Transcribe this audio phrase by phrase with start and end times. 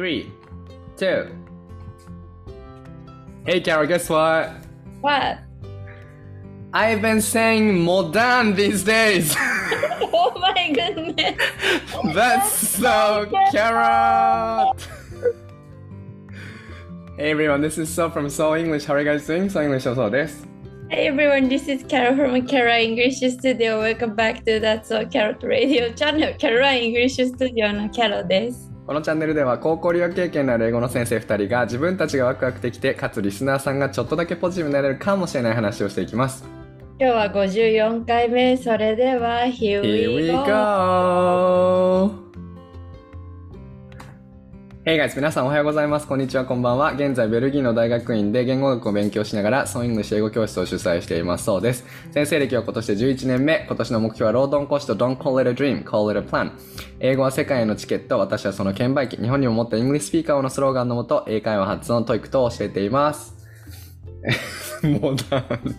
[0.00, 0.32] three,
[0.96, 1.28] two.
[3.44, 4.52] Hey, Carol, guess what?
[5.00, 5.38] What?
[6.72, 9.34] I've been saying modern these days.
[10.12, 11.36] Oh my goodness.
[12.14, 14.76] That's so Carol.
[17.16, 18.84] hey everyone, this is So from So English.
[18.84, 19.48] How are you guys doing?
[19.48, 20.46] So English のそうです。
[20.88, 23.80] Hey everyone, this is Carol from Carol English Studio.
[23.80, 26.34] Welcome back to That's So Carrot Radio Channel.
[26.38, 28.69] Carol English Studio の Carol です。
[28.87, 36.43] このチャンネルでは高校留学経験のある英語の先生2人が自分たちがワクワクできてかつリスナーさんがちょっとだけポジティブになれるかもしれない話をしていきます。
[36.99, 38.57] 今日は54回目。
[38.57, 42.20] それでは、Here we go!
[44.83, 45.15] Hey guys!
[45.15, 46.07] 皆さんおはようございます。
[46.07, 46.93] こんにちは、こんばんは。
[46.93, 51.85] 現在、ベルギーの大学院で言語学を勉強しながら、ソンイングシュ英語教室を主催していますそうです。
[52.11, 53.63] 先生歴は今年で11年目。
[53.67, 56.53] 今年の目標は、ロードン講師と Don't call it a dream, call it a plan。
[56.99, 59.17] 英語は世界へのチケット、私はその券売機。
[59.17, 63.35] 日本にもっと English speaker をのスローガンのもと、英会話発音、 TOEIC と教えています。
[64.81, 65.75] モダン。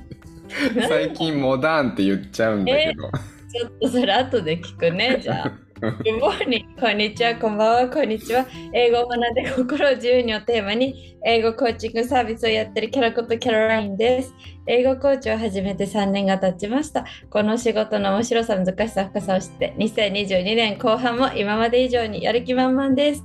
[0.88, 3.10] 最近モダンって言っちゃうんだけど。
[3.52, 5.52] ちょっとそれ後で聞くね、じゃあ。
[5.82, 6.62] Good morning!
[6.78, 8.46] こんにちは、こんばんは、こんにちは。
[8.72, 14.32] 英語を学んで心を自由にをテーマに、英語コーチングサービスをやってるキャラことキャロラインです。
[14.68, 17.04] 英語コーチを始めて3年が経ちました。
[17.30, 23.24] この仕事の面白さ、難しさ、深さを知って、2022年後半も今まで以上にやる気満々です。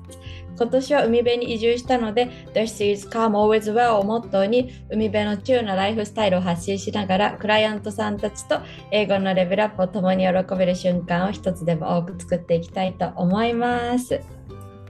[0.58, 8.60] 今年は海辺に移住したので、This is come always well をモットーに、海辺のチューなライフスタイルを発信しながら、クライアントさんたちと
[8.92, 14.20] 英語のレベルアップを共に喜べる瞬間を一つでも多く作っていきたいと思います。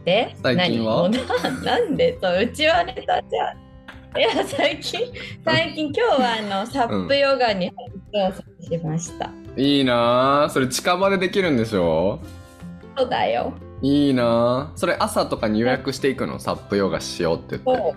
[0.05, 1.09] で、最近は？
[1.09, 1.19] な
[1.63, 2.13] なんで？
[2.13, 3.57] と、うちはネタじゃん。
[4.17, 5.01] いや、最近、
[5.43, 7.71] 最近、今日はあの、サップヨガに
[8.13, 9.29] 挑戦しました。
[9.57, 10.49] いいなぁ。
[10.49, 12.19] それ近場でできるんでしょ？
[12.97, 13.53] そうだよ。
[13.81, 14.78] いいなぁ。
[14.78, 16.39] それ朝とかに予約していくの？
[16.39, 17.96] サップヨガしようって言って。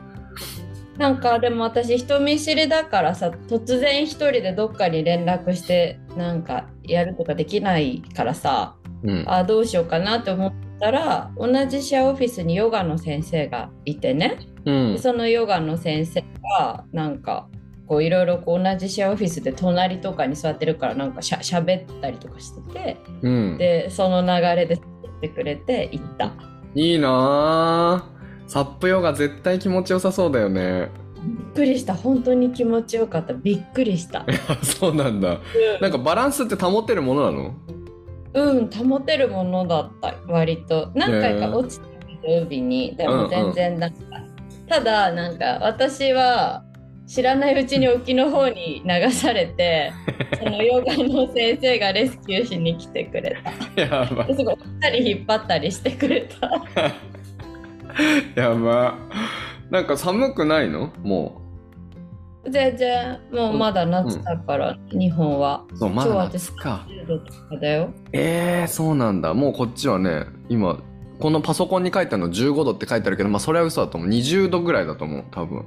[0.99, 9.25] なんかでも私人見知りだからさ突然一人でどっかに連絡してなんかやるとかできないからさうん。
[9.27, 14.99] あどうしようかなって思ったら同じシェアオフィスにヨガの先生がいてねうんで。
[14.99, 16.22] そのヨガの先生
[16.59, 17.49] がなんか
[17.87, 23.56] こういろいろこう同じシェアオフィスで隣とかに座ってるからなんかしゃべったりとかしててうん。
[23.56, 24.84] でその流れで言
[25.20, 26.32] ってくれて行った。
[26.75, 28.20] いいなぁ。
[28.48, 30.88] サップヨガ絶対気持ちよさそうだよね。
[31.22, 34.25] びっくりした本当に気持ちよかったびっくりした。
[34.64, 35.38] そうなんだ。
[35.80, 37.54] なんかバランスって保てるものなの？
[38.32, 40.91] うん、保てるものだった、割と。
[40.94, 42.97] 何回か落ちたけど、海に。
[42.97, 43.97] でも全然なんか、
[44.69, 46.64] ただ、なんか私は
[47.10, 49.93] 知らないうちに沖の方に流されて、
[50.38, 53.37] そのヨガの先生がレスキューしに来てくれ
[53.75, 53.81] た。
[53.81, 54.25] やば。
[54.26, 56.48] すごい、二人引っ張ったりしてくれた。
[58.41, 58.97] やば。
[59.71, 60.93] なんか寒くないの？
[61.03, 61.43] も
[62.48, 65.65] 全然、もうまだ夏だから、日本は。
[65.72, 65.77] う。
[65.77, 66.87] そう、まだ今日は夏か。
[66.88, 67.92] 10度とかだよ。
[68.12, 69.34] えー、そうなんだ。
[69.34, 70.81] もうこっちはね、今、
[71.20, 74.10] このパソコンに書いてあるの15度って書いてあるけど、まあそれは嘘だと思う。
[74.10, 75.64] 20度ぐらいだと思う、多分。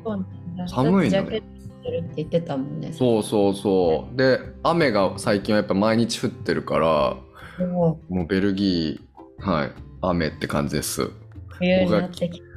[0.68, 1.46] 寒いのねだってジャケット
[1.82, 2.92] 着てるって言ってたもんね。
[2.92, 4.18] そうそうそう。
[4.18, 7.18] で、雨が最近はやっぱ毎日降ってるから、
[7.60, 7.68] う。
[7.68, 9.72] もうベルギー、はい、
[10.02, 11.10] 雨って感じです。
[11.50, 12.52] 冬になってきたね。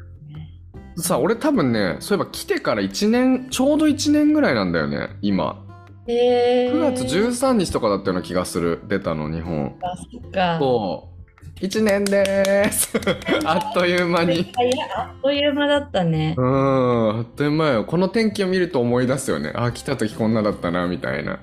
[0.96, 5.62] さあ、俺多分ね、そういえば来てから1年、ちょうど1年ぐらいなんだよね、今。
[6.06, 9.76] へー9月13日とかだったような気がする、出たの、日本。
[9.82, 10.56] あそっか。
[10.58, 11.16] そう。
[11.60, 12.92] 1年でーす。
[13.47, 14.52] あっという間に。
[14.97, 16.42] あっという間だったねう。
[16.42, 17.84] ん、あっという間よ。
[17.84, 19.52] この天気を見ると思い出すよね。
[19.54, 21.38] あ、来た時こんなだったな、みたいな。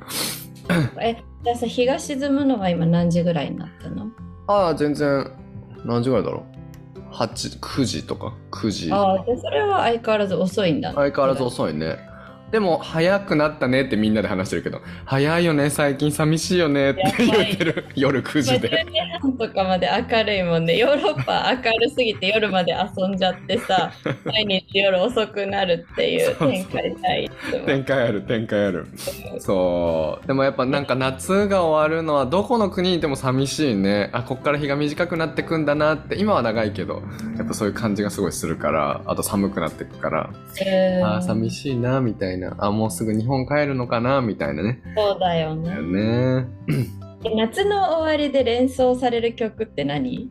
[1.02, 4.08] え、じゃあさ、日が沈むのは今何時ぐらいになったの？
[4.48, 5.32] ああ、全然、
[5.84, 6.44] 何時ぐらいだろ
[7.12, 7.14] う。
[7.14, 8.92] 8、9時とか ?9 時。
[8.92, 10.94] ああ、でそれは相変わらず遅いんだ。
[10.94, 11.98] 相変わらず遅いね。
[12.54, 17.86] でも、早くなったねってみんなで話してるけど、早いよね、最近寂しいよねって言ってる。
[17.96, 18.70] 夜9まあ10時で。
[18.70, 20.78] 時半とかまで明るいもんね。
[20.78, 23.92] ヨーロッパ明るすぎて夜まで遊んじゃってさ、
[24.26, 27.32] 毎日夜遅くなるっていう展開ない。
[27.66, 28.88] 展開ある、展開ある。
[29.40, 30.28] そう。
[30.28, 34.12] でもやっぱなんか夏が終わるのはどこの国にいても寂しいね。
[34.14, 36.18] あ、こっから日が短くなってくんだなって。
[36.20, 37.02] 今は長いけど、
[37.36, 40.30] やっぱそういう感じがすごいするから、あと寒くなってくから、
[40.64, 42.43] えーあー寂しいな、みたいな。
[42.58, 44.82] あ、もうすぐ日本帰るのかな、みたいなね。
[44.96, 45.82] そうだよね。
[45.82, 46.48] ね。
[47.26, 50.30] え夏の終わりで連想される曲って何？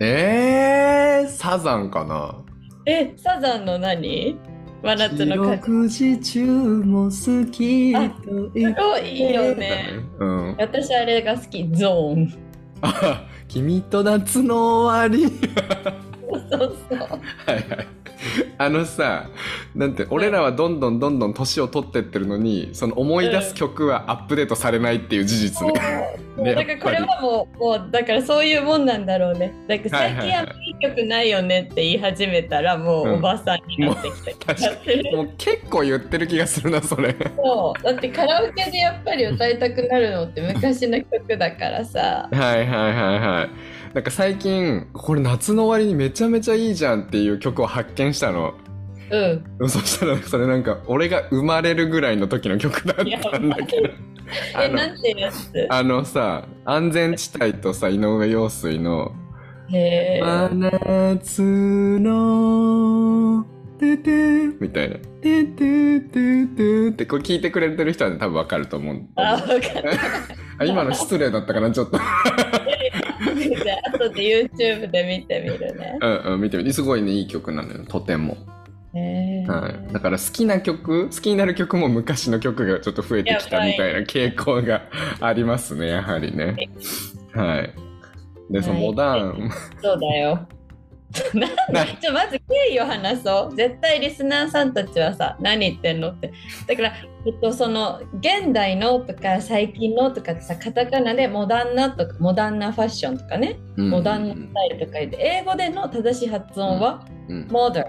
[0.00, 2.44] えー、サザンかな。
[2.86, 4.36] え、サザンの何？
[4.82, 5.56] 真夏の風。
[5.56, 9.88] 六時中も好きと言すごいいいよね。
[10.20, 10.56] うん。
[10.56, 12.34] 私あれが好き、ゾーン。
[12.80, 15.26] あ、君と夏の終わり。
[16.50, 16.98] そうそう。
[16.98, 17.86] はいはい。
[18.58, 19.26] あのさ、
[19.74, 25.72] なんて、俺らはどんどんどんどん年を取ってってるのに、その思い出す曲はアップデートされないっていう事実ね。
[26.38, 29.52] ね だからこれはもう、もうだからそういうもんなんだろうね。
[29.68, 35.16] だから最近あんまいい曲ないよねって言い始めたら、もうおばさんになってきた気がする。
[35.16, 37.14] もう結構言ってる気がするな、それ。
[37.36, 42.28] そうだってカラオケでやっぱり歌いたくなるのって昔の曲だからさ。
[42.32, 43.77] はいはいはいはい。
[43.94, 48.54] なんか最近、これ夏の終わりにめちゃめちゃいいじゃんっていう曲を発見したの。
[49.10, 49.68] うん。
[49.68, 53.88] そしたらそれなんか俺が生まれるぐらいの時の曲だったんだけど。
[54.54, 55.66] あ え、のなんてやつ？
[55.70, 59.12] あのさ、安全地帯とさ、井上陽水の、
[59.70, 60.20] へえ。
[60.22, 60.70] 真
[61.14, 63.46] 夏の、
[63.78, 64.10] てて
[64.60, 64.96] みたいな。
[64.96, 69.02] ててててって、これ聞いてくれてる人は、ね、多分わかると思う。
[69.16, 71.98] あ、わか 今の失礼だったかな、ちょっと。
[73.92, 75.98] あ、後で YouTube で見てみるね。
[76.00, 76.72] うんうん、見てみて。
[76.72, 78.36] すごいね、いい曲なのよ、とても。
[78.94, 79.46] へえ。
[79.46, 79.92] はい。
[79.92, 84.82] だから好きな曲、好きになる曲も昔の曲がちょっと増えてきたみたいな傾向が
[85.20, 86.56] ありますね、やはりね。
[87.34, 87.74] はい。
[88.50, 89.50] で、そのモダン、
[89.82, 90.48] そうだよ。
[91.34, 91.46] な
[91.84, 93.56] んでちょまず経緯を話そう。
[93.56, 96.32] 絶対リスナーさんたちはさ何言ってんのって。
[96.66, 96.92] だから、
[97.26, 103.90] えっと、その現代のとか最近のとかってさカタカナでモダンなとかモダンなファッションとかね、うん。
[103.90, 107.84] モダンなスタイルとか言って英語での正しい発音は、うん、モダン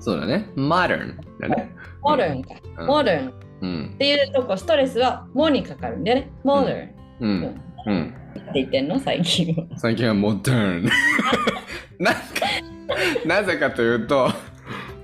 [0.00, 0.50] そうだね。
[0.54, 1.74] modern だね。
[2.02, 2.86] モダンか、うん。
[2.86, 3.32] モダンっ
[3.62, 3.96] うん。
[3.98, 6.30] ていうとこストレスはモにかかるんだよね。
[6.44, 8.14] モダンうん。
[8.48, 8.52] うん。
[8.54, 8.98] 言ってんの？
[8.98, 10.84] 最近は最近はモダン。
[11.98, 12.20] なんか、
[13.26, 14.30] なぜかというと、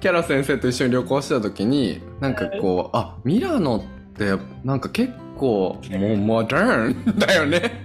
[0.00, 7.85] キャロ先生と一緒に旅行してた時に、なんかこう、あ、ミラノって、なんか結構、もうモダンだよね。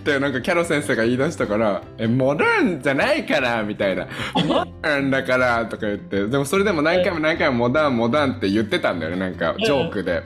[0.00, 4.06] ってなんかキャロ先生が言い出したから、え、モダンじゃないからみたいな。
[4.46, 10.22] モダンだからとか言って、でもそれでも何回も何回もモダンモダンって言ってたんだよね、なんかジョークで。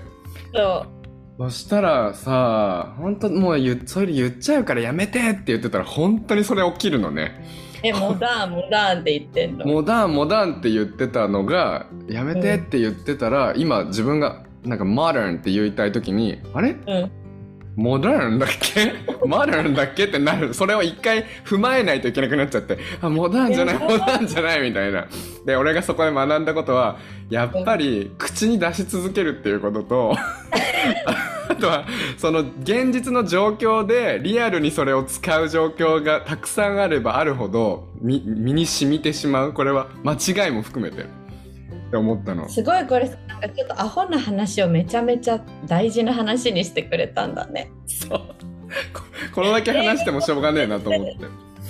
[0.54, 1.01] そう
[1.38, 7.44] そしたらさ、本当もう言う、それ言っちゃうからやめてって言ってたら本当にそれ起きるのね。
[7.82, 9.67] えモダンモダンって言ってんの？
[9.67, 16.70] モダンモダンって言ってたのが、やめてって言ってたら、今自分がなんかモダンって言いたい時に、あれ？
[16.70, 17.11] うん
[17.74, 18.92] モダンだっけ？
[19.26, 20.52] モダンだっけってなる。
[20.52, 25.06] それを一回踏まえないといけなくなっちゃって、あ、モダンじゃない、えモダンじゃないみたいな。
[25.46, 26.98] で、俺がそこで学んだことは、
[27.30, 30.14] やっぱり口に出し続けるっていうことと、
[31.48, 31.86] あとは、
[32.19, 39.52] その現実の状況でリアルにそれを使う状況がたくさんあればあるほど、み身に染みてしまう。
[39.52, 41.02] これは間違いも含めて。
[41.02, 41.06] っ
[41.92, 42.48] て思ったの。
[42.48, 43.10] すごいこれ
[43.42, 47.70] かちょっとアホな話をめちゃめちゃ大事な話にしてくれたんだね。
[47.86, 48.20] そう。
[48.94, 49.02] こ
[49.34, 51.16] これだけ話してもしょうがねえなと思って。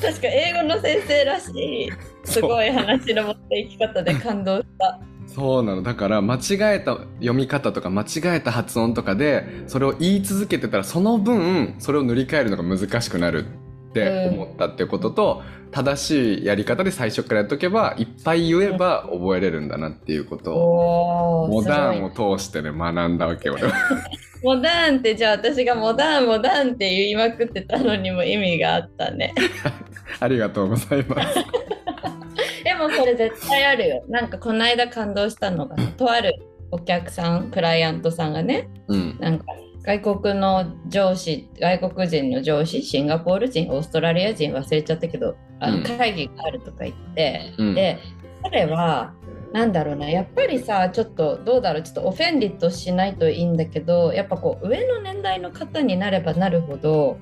[0.01, 1.93] 確か英語の先生らしい
[2.25, 4.99] すごい話の持っていき方で感動した。
[5.27, 5.83] そうなの。
[5.83, 6.39] だから、間違
[6.77, 13.47] えた読み方とか、間違えた発音とかで、それを言い続けてたら、その分、それを塗り替えるのが難しくなる
[13.93, 23.73] って思ったってことと、正しいやり方で最初からやっとけば、いっぱい言えば覚えれるんだなっていうことを、おモダンンを通してね、学んだわけ、俺は。
[24.43, 29.33] モダンってじゃあ私がモダンモダンって言いまくってたのにも意味があったね。
[30.19, 31.35] ありがとうございます。
[32.65, 34.05] でもこれ絶対あるよ。
[34.09, 36.35] なんかこの間感動したのがとある
[36.73, 39.17] お客さんクライアントさんがねうん。
[39.21, 39.45] なんか
[39.83, 45.83] 外国の上司外国人の上司シンガポール人オーストラリア人忘れちゃったけどあのうん。
[45.83, 47.75] 会議があるとか言って、うん。
[47.75, 47.99] で
[48.43, 49.13] 彼は
[49.53, 57.19] なんだろうなやっぱりさちょっとどうだろうちょっとオフェンディットしないといいんだけどやっぱこう上の年代の方になればなるほど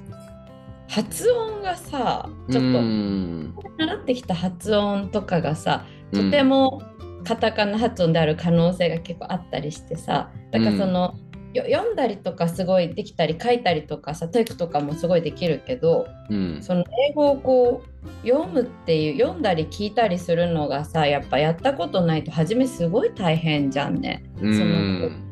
[0.89, 3.55] 発音がさちょっうとん。
[3.79, 6.31] 習ってきた発音とかがさうん。
[6.31, 6.83] とても
[7.25, 11.15] カタカナ発音である可能性が結構あったりしてさだからその、よ
[11.55, 16.63] 読んだりとかすごいできたり書いたりとかさ TOEIC とかもすごいできるけどうん。
[16.63, 24.25] その英語をこう読むっていう読んだり聞いたりするのがさやっぱやったことないと初めすごい大変じゃんね。
[24.41, 25.31] うんその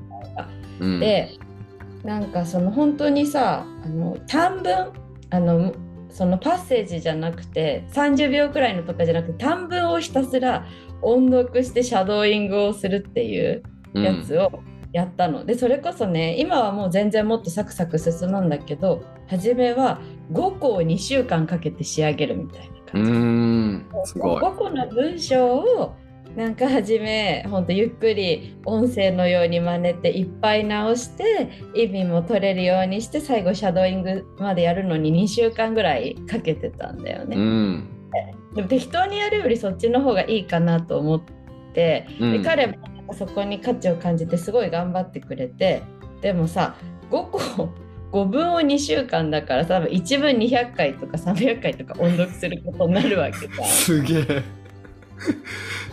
[0.81, 1.31] うん、で
[2.05, 4.93] なんかその本当にさあの短文
[5.31, 5.73] あの
[6.11, 10.67] そのパッセージじゃなくて30秒くらいのとかじゃなくて短文をひたすら
[11.03, 13.63] 音読してシャドーイングをするっていう
[13.95, 14.63] やつを
[14.99, 20.01] やったの、でそれこそね今はもう全然もっとサクサク進むんだけど初めは
[20.33, 23.11] 5個を2週間かけて仕上げるみたいなう感じ。
[23.13, 23.87] ん。
[24.05, 24.43] すごい。
[24.43, 25.95] 5個の文章を
[26.37, 37.37] なんか初めほんとゆっくり音声のように真似ていっぱい直して意味も取れるようにして最後シャドーイングまでやるのに2週間ぐらいかけてたんだよね。
[37.37, 37.89] うん。
[38.55, 42.75] でも適当にやるよりそっちの方がいいかなと思って、うんで彼も
[43.15, 45.83] そこに価値を感じてすごい頑張ってくれて
[46.21, 46.75] でもさ
[47.11, 47.39] 5個
[48.13, 53.65] 5分を2週間だから多分1分200回とか300回とか音読することになるわけさ。
[53.65, 54.25] すげえ。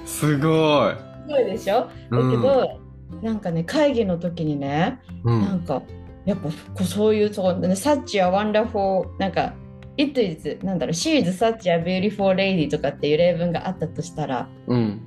[0.06, 0.94] すごい。
[1.28, 1.76] すごいでしょ？
[1.82, 2.80] だけど、
[3.22, 5.42] なんかね会議の時にねうん。
[5.42, 5.82] なんか
[6.26, 9.54] やっぱこうそういうそうね Such a wonderful なんか
[9.98, 15.02] It is なんだろう She is such a beautiful lady とかっていう例文があったとしたらうん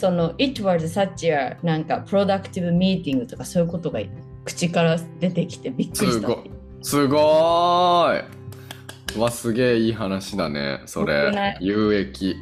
[0.00, 4.00] その It was such a なんか productive meeting とかそういうことが
[4.46, 6.12] 口から出てきてびっくりした。
[6.12, 6.50] すごい。
[6.82, 8.24] すごー
[9.16, 9.18] い。
[9.18, 11.58] わすげえいい話だねそれ。
[11.60, 11.66] い？
[11.66, 12.34] 有益。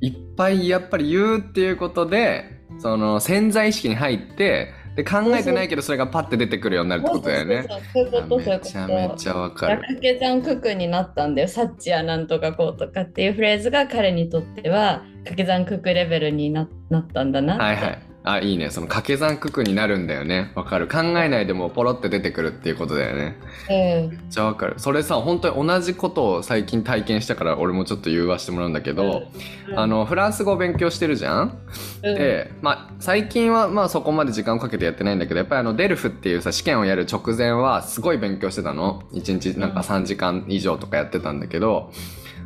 [0.00, 9.50] いっぱいやっぱり言うっていうことでその潜在意識に入ってで考えてないけどそれがパッて出てくるようになるってことだよねめちゃめちゃわ。
[9.50, 11.48] かる掛け算九九になったんだよ。
[11.48, 17.62] サッチやなんとかこうとかっていうフレーズが彼にとっては掛け算九九レベルにななったんだなって。
[17.64, 18.70] はいはいあいいね。
[18.70, 20.52] その掛け算九九になるんだよね。
[20.54, 20.86] わかる。
[20.86, 23.36] 考えないでもポロって出てくるっていうことだよね。
[23.68, 23.72] う
[24.06, 24.10] ん。
[24.10, 24.74] めっちゃわかる。
[24.76, 29.24] それさ本当に同じことを最近体験したから俺もちょっと言わしてもらうんだけど、
[29.68, 29.78] うん。
[29.78, 31.58] あのフランス語を勉強してるじゃん？
[32.04, 32.14] うん。
[32.14, 39.02] で、まあ、最近はまあそこまで時間をかけてやってないんだけどやっぱりあのデルフっていうさ試験をやる直前はすごい勉強してたの。
[39.14, 41.90] 1日なんか3時間以上とかやってたんだけど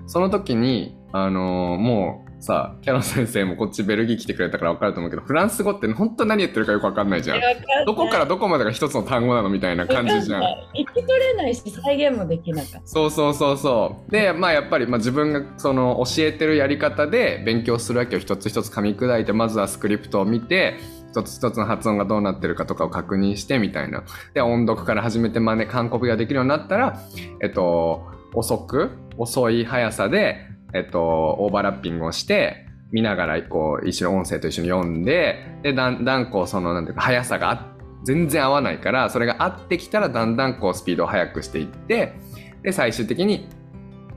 [0.06, 7.40] その時にあのーもうさキャノン先生もこっちベルギー来てくれたから分かると思うけどフランス語って本当何言ってるかよく分かんないじゃん
[7.86, 10.42] どこからどこまでが一つの単語なのみたいな感じじゃん
[10.74, 12.80] 生き取れないし再現もできなかった。
[12.84, 14.10] そうそうそうそう。
[14.10, 20.78] で、まあやっぱり、まあ自分がその教えてるやり方で勉強するわけを一つ一つ噛み砕いて、まずはスクリプトを見て、
[21.10, 24.04] 一つ一つの発音がどうなってるかとかを確認してみたいな。
[24.34, 27.00] で、音読から始めて真似、完コピができるようになったら、
[27.42, 28.02] えっと、
[28.34, 37.66] 遅く、遅い速さで、えっと、オーバーラッピングをして、見ながら、こう、一緒に音声と一緒に読んで、で、だんだんこう、その、なんていうか、速さが
[38.04, 42.14] 全然合わないから、それが合ってきたら、だんだんこう、スピードを速くしていって、
[42.62, 43.48] で、最終的に、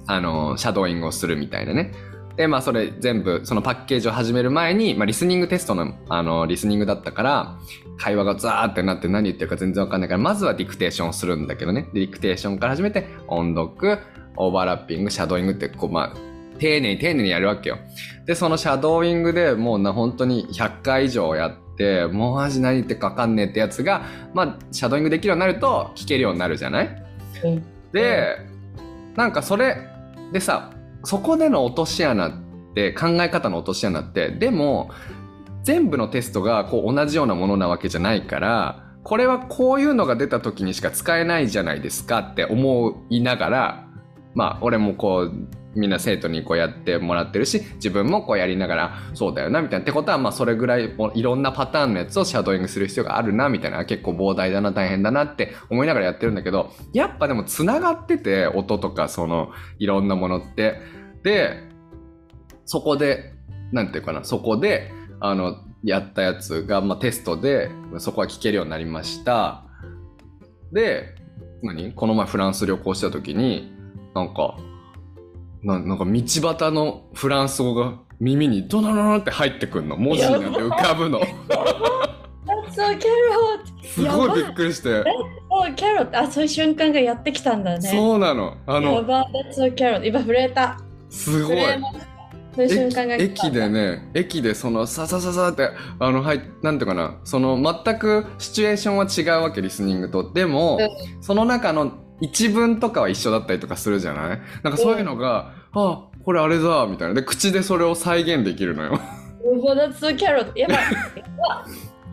[0.06, 1.92] あの、シャドーイングをするみたいなね。
[2.36, 7.58] で、まあ、それ全部、そのパッケージを始める前に、まあ、リスニングテストの、あの、リスニングだったから、
[7.98, 11.89] 会話がザーってなって何言ってるか全然わかんないから、まずはディクテーションをするんだけどね。
[11.94, 14.00] ディクテーションから始めて、音読、
[14.38, 16.28] オーバーラッピング、シャドーイングって、こう、まあ、
[16.60, 17.78] 丁寧に丁寧にやるわけよ。
[18.25, 27.04] で、そのシャドーイングでもうな、本当に100回以上やって、もうマジ何言ってるかわかんねえってやつが、まあ、シャドーイングできるようになると、聞けるようになるじゃない？
[27.44, 28.38] うんで、
[29.16, 29.78] なんかそれ
[30.32, 30.74] でさ、
[31.04, 32.32] そこでの落とし穴っ
[32.75, 34.92] て、考え方の落とし穴って、でも、
[35.63, 43.88] 全部のテストがこう同じようなものなわけじゃないから、これはこういうのが出た時にしか使えないじゃないですかって思いながら、
[44.36, 45.34] まあ、俺もこう、
[45.79, 49.83] みんな生徒にこうやってもらってるし、自分もこうやりながら、そうだよな、みたいな。
[49.83, 53.86] ってことは、まあ、それぐらい、もいろんなパターンのやつをシャドーイングする必要があるな、みたいな。
[53.86, 60.81] 結構膨大だな、大変だなって思いながらやってるんだけど、やっぱでも繋がってて、音とか、その、いろんなものって。
[61.24, 61.63] で、
[62.65, 63.33] そこで、
[63.71, 69.63] なんていうかな、そこで、あの、やったやつが、まあ、テストで、そこは聞けるようになりました。
[70.74, 71.15] で、
[71.62, 71.93] 何？
[71.93, 73.71] この前フランス旅行した時に、
[74.13, 74.55] なんか、
[75.63, 79.98] ななんか道端のフランス語が耳にドナドナって入ってくんの。
[79.98, 81.22] 文字になって浮かぶの。
[83.84, 85.04] すごいびっくりして。
[85.50, 86.10] Oh, carrot!
[86.18, 87.89] あ、そういう瞬間がやってきたんだね。
[87.89, 88.58] そうなの。
[88.68, 89.01] あやの!
[90.04, 90.80] 今触れた。
[91.10, 91.58] すごい。
[92.56, 100.32] そういう瞬間が来た駅でね、駅でそのささささって、あの、はい、なんていうかな、その全くシチュエーションは違うわけ、リスニングと。
[100.34, 100.80] でも、
[101.22, 104.39] その中の一文とかは一緒だったりとかするじゃない？
[104.63, 107.13] なんかそういうのが、あ、これあれだ、みたいな。
[107.13, 108.99] で、口でそれを再現できるのよ。
[109.43, 110.51] うわ That's so carrot!
[110.55, 110.77] やばい。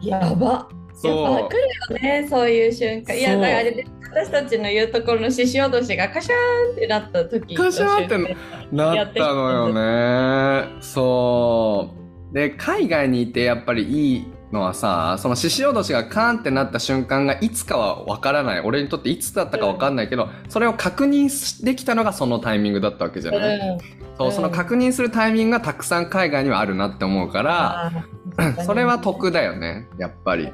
[0.06, 0.28] やば。
[0.30, 0.46] やば。
[0.46, 1.56] やっそうぱ来。
[1.90, 3.14] るよね、そういう瞬間。
[3.14, 8.36] いや、だからあれで私たちの言うところの獅子落としがカシャーンってなった時カシャーンって
[8.72, 10.68] なったのよね。
[10.80, 11.90] そ
[12.32, 12.34] う。
[12.34, 18.61] で、海外にいてやっぱりいいのはさ、その獅子おどしがカーンってなった瞬間がいつかはわからない。
[18.61, 23.79] 俺にとっていつだったかわかんないけど、それを確認できたのがそのタイミングだったわけじゃない、うん。
[24.17, 24.33] そう、うん。
[24.33, 30.53] その確認するタイミングがたくさん海外にはあるなって思うから、あーそれは得だよね、やっぱり。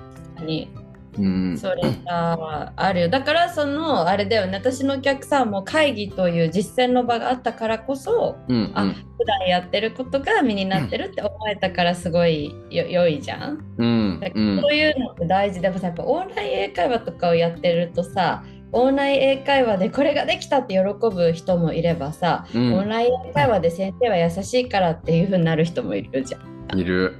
[1.18, 1.58] うん。
[1.58, 13.64] それがあるよだからそのあれだよね私のお客さんも会議という実践の場があったからこそうん、あ普段やってることが身になってるって思えたからすごいよ良いじゃん。
[13.78, 14.20] うん。
[14.60, 18.42] そういうのって大事でもさやっぱオンライン英会話とかをやってるとさ
[18.72, 20.80] オンライン英会話でこれができたって喜
[21.14, 26.38] ぶ人もいればさ、うんオンライン英会話で先生は優しいからっていう風になる人もいるじゃ
[26.74, 26.78] ん。
[26.78, 27.16] いる。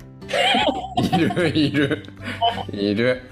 [0.97, 2.03] いるいる
[2.73, 3.23] いる。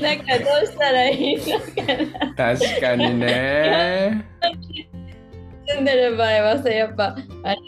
[0.00, 4.24] なんかどうしたらいいのかな確かにね。
[5.66, 7.58] 住んでる場合はさやっぱあれ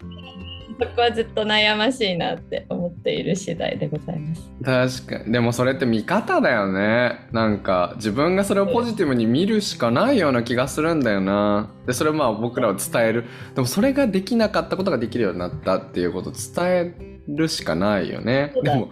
[0.81, 5.03] そこはずっと悩ましいなって思っている次第でございます。
[5.03, 5.33] 確かに。
[5.33, 7.29] でもそれって見方だよね。
[7.33, 11.71] なんか自分がそれをポジティブに見るしかないような気がするんだよな。
[11.87, 13.25] で、それをまあ僕らは伝える。
[13.55, 16.95] でもそれができなかったことができるようになったっていうことを伝え
[17.29, 18.53] るしかないよね。
[18.63, 18.91] でも、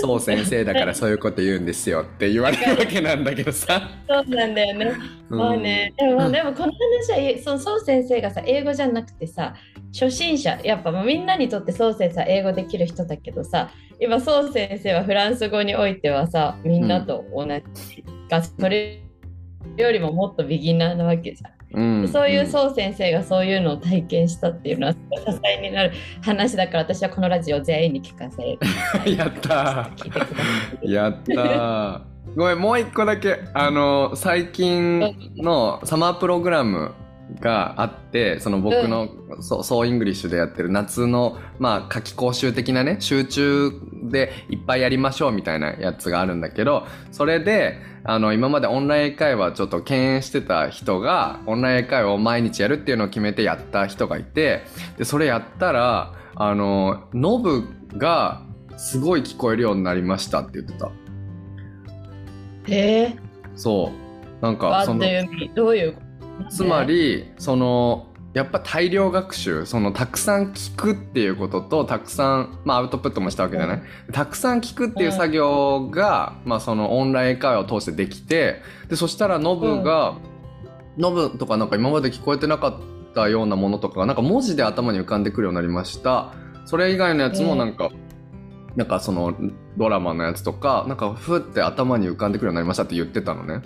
[0.00, 3.90] そう先生だからそういうこと言うんですよって言われるわけなんだけどさ。
[4.08, 4.92] そうなんだよね。
[5.30, 6.72] うんまあね、でもでもこの
[7.08, 9.54] 話はそのそう先生がさ英語じゃなくてさ
[9.90, 19.02] 初心者やっぱもうみんなにとってそう先生は英語できる人だけどさ今そう先生はフランス語においてはさみんなと同じが、それ
[19.76, 21.52] よりももっとビギナーなわけじゃん。
[21.74, 22.08] うん。
[22.08, 24.98] そういうそう先生がそういうのを体験したっていうのは支
[25.56, 28.58] えになる話だから私はこのラジオ全員に聞かせる。
[29.06, 29.90] う んやった
[30.82, 32.00] やったー。
[32.36, 35.00] ごめんもう一個だけあの最近
[35.36, 36.92] のサマープログラム
[37.40, 39.08] があってその僕の、
[39.40, 43.72] そうそう English でやってる夏のまあ夏季講習的なね集中
[44.04, 54.64] でいっぱいやりましょうみたいなやつがあるんだけどそれであの今までオンライン英会話ちょっと敬遠してた人がオンライン英会話を毎日やるっていうのを決めてやった人がいて
[54.98, 58.42] でそれやったらあのノブが
[58.76, 60.90] すごい聞こえるようになりましたって言ってた。
[62.68, 63.18] えー、
[63.54, 63.92] そ
[64.40, 64.42] う。
[64.42, 65.04] なんかわその
[65.54, 65.96] どういう
[66.50, 73.82] つまりそのやっぱ大量学習そのたくさん聞くっていうこととたくさん、まあ、アウトプットもしたわけじゃない、
[74.12, 80.16] たくさん聞くっていう作業が、まあ、そのオンライン英会話を通してできてでそしたらノブが、
[80.96, 86.32] ノブとかなんか今まで聞こえてなかったようなものとかがなんか文字で頭に浮かんでくるようになりました。
[86.64, 87.90] それ以外のやつもなんか、
[88.76, 89.34] なんかその
[89.76, 93.62] ドラマのやつとかなんかふって頭に浮かんでくるようになりましたって言ってたのね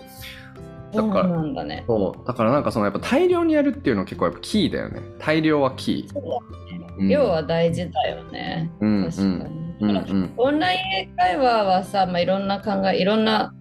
[0.93, 1.85] だそうからなんだね。
[1.87, 2.27] そう。
[2.27, 5.01] だからなんかそのやっぱ大量にやるっていうのは結構やっぱキーだよね。
[5.19, 7.09] 大量はキー、うん。
[7.09, 8.71] 量は大事だよね。
[8.81, 9.67] うん確かに。
[9.81, 10.33] うんうん。
[10.37, 13.55] オンライン英会話はさ、まあ、いろんな考え、いろんな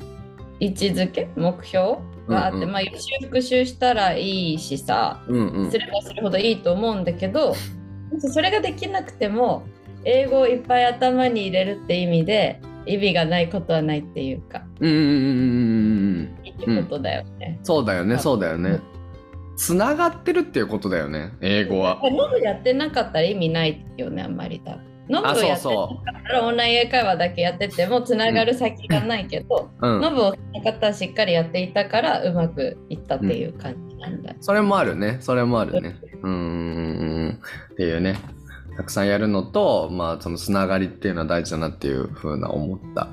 [0.60, 2.72] 位置づけ、目標があって、うんうん。
[2.72, 5.72] まあ、予習復習したらいいしさ、うんうん。
[5.72, 7.54] すればするほどいいと思うんだけど、
[8.20, 9.66] それができなくても、
[10.06, 17.60] 英語をいっぱい頭に入れるって意味で、意味がないことはないっていうか、うんうんうんうんうんうんいいってことだよね。
[17.64, 18.70] そうだよねそうだよね。
[18.70, 18.82] うん
[19.58, 22.00] つながってるっていうことだよね英語は。
[22.04, 24.84] ノブやってなかったら意味ないよね、あんまり多分。
[25.08, 25.74] ノブあそう。
[25.74, 30.02] をやってならオンライン英会話だけやっててもつながる先がないけど、ううん。
[30.02, 34.36] ノブをその方はしっかりやっていたからうまくいったっていう感じなんだ。
[34.42, 35.18] それもあるね。
[35.22, 35.96] それもあるね。
[36.22, 36.32] うん。
[36.32, 36.38] うん。
[36.38, 36.42] う
[37.30, 37.40] ん。
[37.74, 38.20] っていうね。
[38.76, 43.08] たくさんやるのとまあそのつながりっていうのは大事だなっていうふうな思った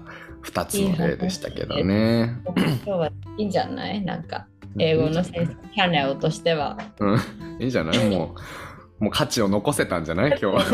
[0.44, 3.07] 2つの例でしたけどね今日は
[3.38, 4.02] いいんじゃない？
[4.05, 4.46] なんか
[4.78, 6.76] 英語の先生チャンネルとしては。
[6.98, 7.18] うん、
[7.61, 8.11] いいんじゃない？
[8.11, 8.35] も
[9.00, 10.31] う、もう価値を残せたんじゃない？
[10.40, 10.64] 今日は。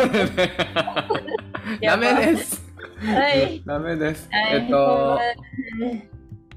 [1.83, 2.63] ダメです。
[3.05, 3.63] はい。
[3.67, 4.29] ダメです。
[4.31, 5.19] はいえっと、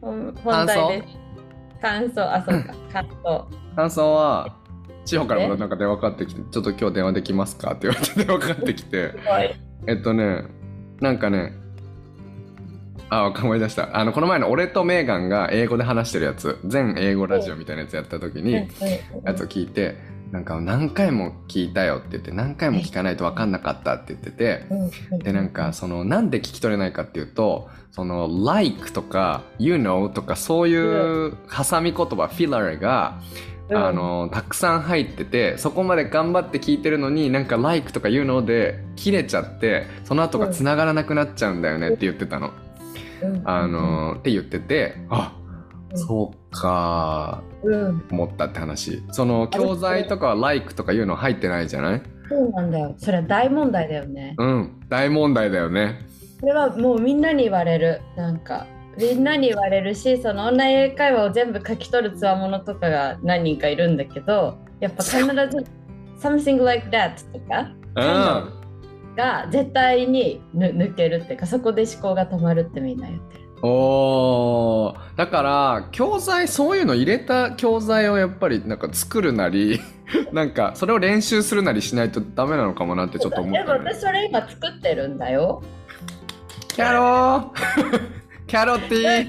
[0.02, 1.82] 本本題です。
[1.82, 3.48] 感想、あ、そうか、感想。
[3.76, 4.56] 感想は、
[5.06, 7.72] 千穂からまたなんか電話かかってきて、ちょっと今日電話できますか？
[7.74, 9.60] って言われて電話かかってきて、はい。
[9.88, 10.44] えっとね、
[11.00, 11.54] なんかね、
[13.12, 13.98] あ、思い出した。
[13.98, 18.54] あの、この前の俺とメーガンが英語で話してるやつ、全英語ラジオみたいなやつやった時に、
[19.26, 19.98] やつを聞いて、
[20.32, 24.64] なんか何回も聞いたよって言って、何回も聞かないと分かんなかったって言ってて、
[25.24, 33.20] でなんかそのなんで聞き取れないかっていうとその「like」とか「you know」とかそういう挟み言葉フィラーが、
[33.70, 33.78] うん。
[33.78, 42.52] あのたくさん入っててそこまで頑張って聞いてるのになんか「like」とか「you know」で切れちゃってその後が繋がらなくなっちゃうんだよねって言ってたの。
[43.46, 45.36] あのって言っててあ
[45.96, 49.04] そうかうん、思ったって話。
[49.12, 52.02] その教材とかは「like」とかいうの入ってないじゃない？
[52.30, 52.96] そうなんだよ。
[52.98, 54.36] それは大問題だよね。
[54.38, 54.80] うん。
[54.90, 56.00] 大問題だよね。
[56.40, 58.02] これはもうみんなに言われる。
[58.16, 58.66] なんか、
[58.98, 65.28] みんなに言われるし、そのオンライン英会話を全部書き取るつわものとかが何人かいるんだけど、やっぱ必ず
[66.20, 68.61] something like that とか、うん
[69.16, 73.42] が絶対にぬ抜けるっていうか、そこで思考が止まるってみんな言ってる。
[73.64, 75.18] おー。
[75.18, 79.80] だから教材そういうの入れた教材をやっぱりなんか作るなり
[80.34, 85.62] なんかそれを練習するなりしないとダメなのかもなってちょっと思っでもた、ね、私それ今作ってるんだよ。
[86.70, 88.22] キャロー。
[88.48, 89.26] キャロティなん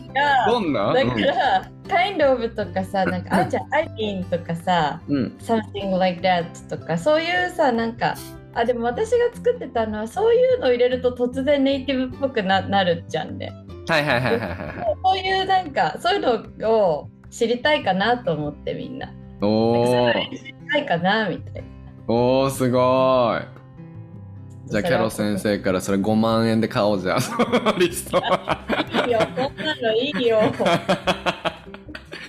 [0.46, 0.92] かどんな？
[0.92, 5.36] だから、kind of とかさ、なんか、あ、じゃあ、I mean とかさ、うん、うん。
[5.38, 8.16] something like that とか、そういうさ、なんか、
[8.54, 13.52] あ、でも私が作ってたのは、そういうの入れると突然ネイティブっぽくななるじゃんね。
[13.88, 19.12] はいはいはいはいはいはいそういうなんか、そういうのを知りたいかなと思ってみんな。
[19.40, 21.68] おー知りたいかなみたいな。
[22.08, 23.62] おーすごい
[24.66, 27.18] じゃあキャロ先生からそれ5万円で買おうじゃん
[27.78, 30.40] リストいいよ、こんなのいいよ。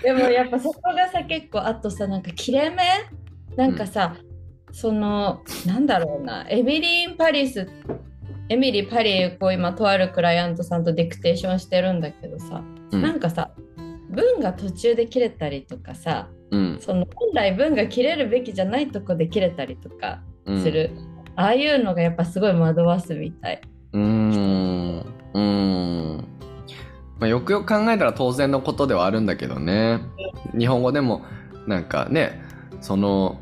[0.03, 2.83] でもやっぱそこがさ結構あとさなんか切れ目？
[3.55, 4.15] なんかさ、
[4.73, 6.45] そのなんだろうな。
[6.49, 7.69] エミリー・パリス
[8.49, 13.01] エミリー・パリへこう今とあるクライアントさんとディクテーションしてるんだけどさ、うん。
[13.01, 13.51] なんかさ
[14.09, 16.77] 文が途中で切れたりとかさうん。
[16.81, 20.63] その本来文が切れるべきじゃないとこで切れたりとかうん。
[20.63, 20.91] する、
[21.35, 23.61] ああいうのがやっぱすごい惑わすみたい。
[23.93, 25.05] うーん。
[25.33, 26.17] うーん。
[27.19, 29.99] まあ、よくよく考えたら当然のことではあるんだけどね。
[30.57, 31.21] 日本語でも
[31.67, 32.41] なんかね
[32.81, 33.39] その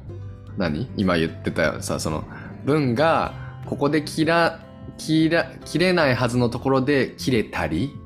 [0.62, 0.89] 何？
[0.95, 2.24] 今言ってたよさその
[2.63, 3.34] 文が
[3.65, 4.60] ここで切ら
[4.97, 7.97] 切ら切れないはずのところで切れたり？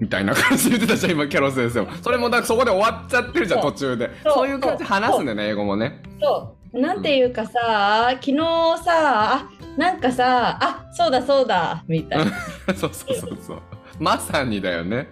[0.00, 4.10] みたいな感じで言ってたじゃん今キャロ先生もそれもだからそこで終わっちゃってるじゃん途中で。
[4.22, 4.48] そう。
[4.48, 6.02] いう感じで話すんだよね英語もね。
[6.20, 6.80] そう。
[6.80, 8.36] なんていうかさ、昨日
[8.84, 12.32] さあなんかさあそうだそうだみたいな。
[12.76, 13.62] そうそうそうそう。
[13.98, 15.08] まさにだよね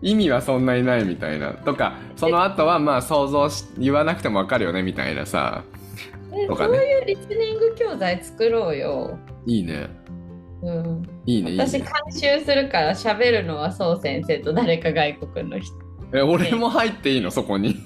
[0.00, 1.52] 意味はそんなにないみたいな。
[1.52, 5.64] とかその後はまあ想像し言わなくてもわかるよねみたいなさ。
[6.32, 6.78] えそうとかね。
[6.78, 9.18] いうリスニング教材作ろうよ。
[9.46, 9.88] いいね。
[10.60, 11.80] うん、いいね私ね。
[11.80, 15.74] 監修するから喋るのはそう先生と誰か外国の人。
[16.14, 17.30] え俺も入っていいの？
[17.30, 17.76] そこに。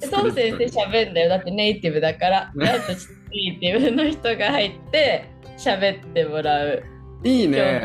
[0.00, 1.28] そう先生喋んだよ。
[1.28, 2.52] だってネイティブだから。
[2.54, 2.66] ネ
[3.32, 6.82] イティブの人が入って喋ってもらう。
[7.24, 7.80] いいね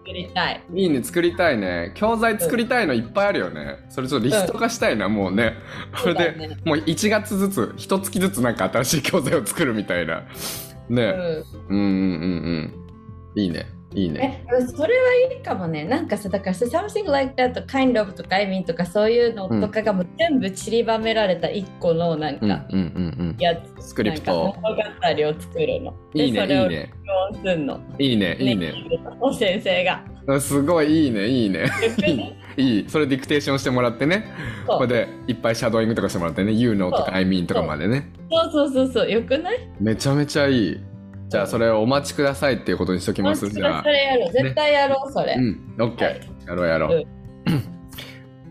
[0.00, 0.62] 作りたい。
[0.74, 1.92] いいね作りたいね。
[1.94, 3.78] 教材作りたいのいっぱいあるよね。
[3.90, 5.54] それちょっとリスト化したいな、もうね。
[5.96, 10.22] それで、ねもう1月ずつ1月ずつなんか新しい教材を作るみたいな。
[10.88, 11.14] ね、
[11.68, 11.76] うん。
[11.76, 12.74] うん、うんうん
[13.36, 13.42] うん。
[13.42, 14.44] いいねいいね。
[14.56, 15.84] えそれはいいかもね。
[15.84, 24.54] なんかさ、だからさ、something like that と kind of とか I mean とかそういうのとかがもう全部散りばめられた一個のなんかうんうんやつ、スクリプト。
[24.62, 25.94] 物語を作るの。
[26.14, 26.90] でいいねいいね。
[27.98, 28.72] いいねいいね。
[29.20, 30.04] お先生が。
[30.28, 31.66] あすごいいいねいいね。
[32.56, 32.84] いい。
[32.88, 34.24] それディクテーションしてもらってね。
[34.66, 36.52] これでいっぱいシャドーイングとかしてもらってね。
[36.52, 38.08] You know とか I mean とかまでね。
[38.30, 39.58] そうそうそうそう、よくない？
[39.80, 40.80] めちゃめちゃいい
[41.30, 44.32] じゃあそれをお待ちくださいっていうことにしときますそじゃあれやろう。
[44.32, 45.34] 絶対やろう、それ。
[45.38, 47.06] うん OK、はいやろうやろう、
[47.46, 47.64] うん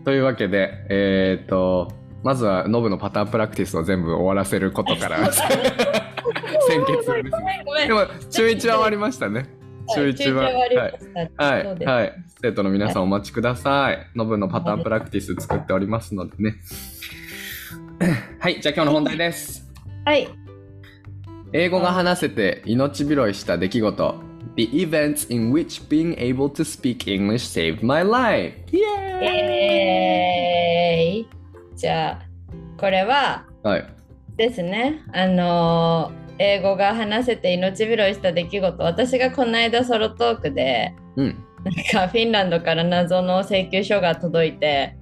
[0.04, 5.44] というわけでえっ、とまずはノブのパターンプラクティスを全部終わらせることから 先
[6.86, 7.88] 決ですごめんごめん。
[7.88, 9.46] でも中1は終わりましたね
[9.94, 10.42] 中はい1は。
[10.42, 12.14] はい、そうですはい。
[12.40, 14.06] 生徒の皆さんお待ちください。
[14.14, 16.54] ノブのパターンプラクティス作っておりますのでね。
[18.40, 19.70] はい、じゃあ今日の本題です。
[20.06, 20.28] はい。
[21.52, 24.14] 英語が話せて命拾いした出来事。
[24.56, 28.54] The events in which being able to speak English saved my life.
[28.72, 28.84] イエ
[30.92, 31.28] えーい。
[31.76, 32.22] じゃあ、
[32.78, 33.86] これははい。
[34.36, 35.02] ですね。
[35.12, 38.82] あのー英語が話せて命拾いした出来事。
[38.82, 41.44] 私がこの間ソロトークで、うん。
[41.64, 44.96] なんかフィンランドから謎の請求書が届いて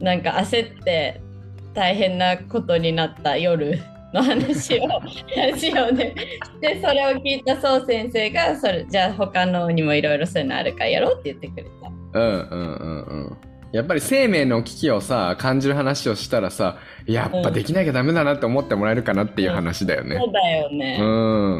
[0.00, 1.20] なんか焦って
[1.74, 3.78] 大変なことになった夜
[4.12, 4.88] の話を
[5.36, 6.14] ラジオで
[6.60, 11.88] でそれを聞いたそう先生がそれじゃあ他のにもいろいろそういうのあるからやろうって言ってくれた。
[12.14, 13.38] うんうんうんうん。
[13.70, 20.16] やっぱり生命の危機をさ、感じる話をしたらさ、やっぱできなきゃダメだなって思ってもらえるかなっていう話だよね。
[20.16, 20.98] そうだよね。
[20.98, 21.04] う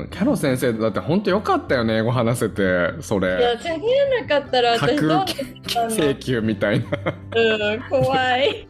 [0.06, 0.08] ん。
[0.10, 3.56] キャロ先生だって本当よかったよね、英語話せて、そいやれ。
[3.56, 5.24] 喋れなかったら私どう
[5.90, 6.86] 請求みたいな。
[7.36, 8.66] うん、怖い。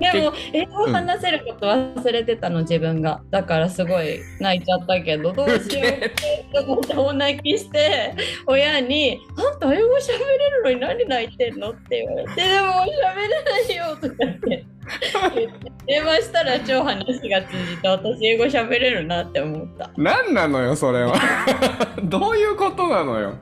[0.00, 3.20] でも、英語を話せること忘れてたの、自分が。
[3.30, 8.14] だからすごい泣いちゃったけど、 どうしようって思って大泣きして、
[8.46, 11.70] 親に、あんた英語喋れるのに何泣いてんの？
[11.70, 14.64] って言われて、でも喋れないよとかって言って。
[15.86, 16.96] 電話したら超話
[17.28, 19.90] が通じて、私英語喋れるなって思った。
[19.96, 21.14] 何なのよ、それは。
[22.02, 23.34] どういうことなのよ。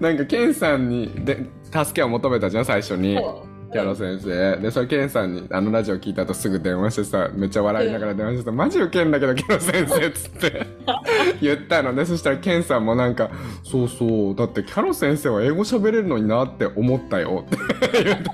[0.00, 3.16] なんか、ケンさんにで助けを求めたじゃん、最初に。
[3.16, 4.56] そうキャロ先生。
[4.56, 10.66] で、それケンさんにあのラジオ聞いた後すぐ電話してさ、めっちゃ笑いながら電話してさ、マジウケんだけど、キャロ先生っつって
[11.42, 13.30] 言ったので、そしたらケンさんもなんか、
[13.64, 18.30] そうそう、だってキャロ先生は英語喋れるのになって思ったよって言って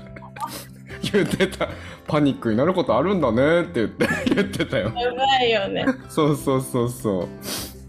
[1.11, 1.69] 言ってた。
[2.07, 4.91] パニックになることあるんだねって言って、言ってたよ。
[4.95, 5.85] やばいよね。
[6.07, 7.23] そうそうそうそう。
[7.23, 7.27] っ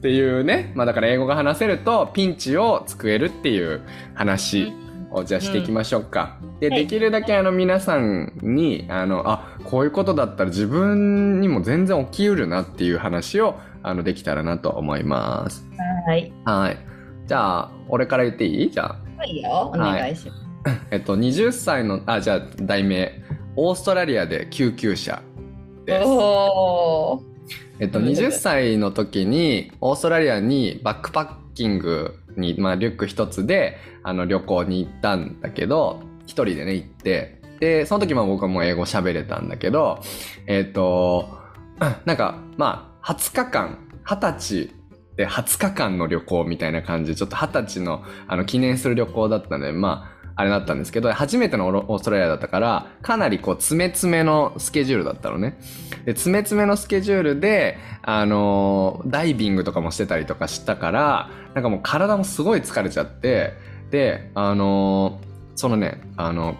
[0.00, 3.80] ていうね、まあだから英語が話せるとピンチを救えるっていう
[4.14, 4.72] 話
[5.16, 6.38] をじゃあしていきましょうか。
[6.60, 15.64] で、はいできるだけあの皆さんに、あの、あ、こういうことだったら自分にも全然起きうるなっていう話を、あの、できたらなと思います。
[16.06, 16.32] はい。
[16.44, 16.78] はい。
[17.26, 18.70] じゃあ、俺から言っていい？
[18.70, 18.96] じゃあ。
[19.18, 19.70] はいよ。
[19.74, 20.80] お願いします。
[20.90, 23.12] えっと、20歳の、あ、じゃあ、題名。
[23.56, 25.22] オーストラリアで救急車
[25.86, 26.06] です。
[26.06, 27.36] おー。
[27.78, 40.00] えっと、20歳の時に、オーストラリアにバックパッキングに、まあ、リュック一つで、あの、旅行に行ったんだけど、一人でね、行って、で、その時まあ僕はもう英語喋れたんだけど、
[40.46, 41.38] えっと、
[42.04, 44.70] なんか、まあ、20日間、20歳
[45.16, 55.58] で20日間の旅行みたいな感じで、ちょっと20歳の、あの、記念する旅行だったんで、まあ、あれだったんですけど、初めてのオーストラリアだったから、かなりこう、詰め詰めのスケジュールだったのね。
[56.04, 63.54] で、詰め詰めのスケジュールで、あのーダイビングとかもしてたりとかしたから、なんかもう体もすごい疲れちゃって、
[63.90, 66.54] で、あのーそのね、あの、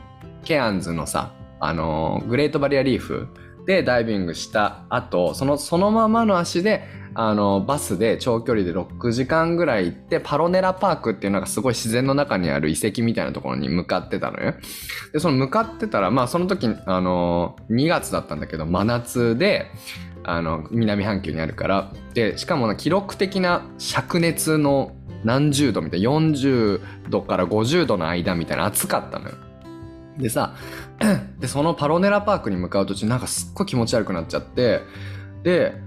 [0.45, 3.29] ケアンズのさ、あのーグレートバリアリーフ
[3.67, 6.85] でダイビングした後、その、そのままの足で、
[7.19, 14.53] あの、バスで長距離で6時間ぐらい行って、パロネラパークっていうのがすごい自然の中にある遺跡みたいなところに向かってたのよ。
[15.15, 19.71] で、その向かってたら、まあその時、あの、2月だったんだけど、真夏で、
[20.25, 24.93] あの、南半球にあるから、で、しかも記録的な灼熱の
[25.25, 29.37] 何十度みたいな、40度から50度の間みたいな暑かったのよ。
[30.19, 30.55] でさ、
[31.41, 34.83] で、そのパロネラパークに向かう途中、なんかすっごい気持ち悪くなっちゃって、
[35.47, 35.86] で、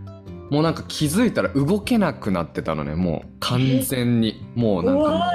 [0.50, 4.42] もうなんか気づいたら動けなくなってたのね、もう完全に。
[4.56, 5.32] もうなんか。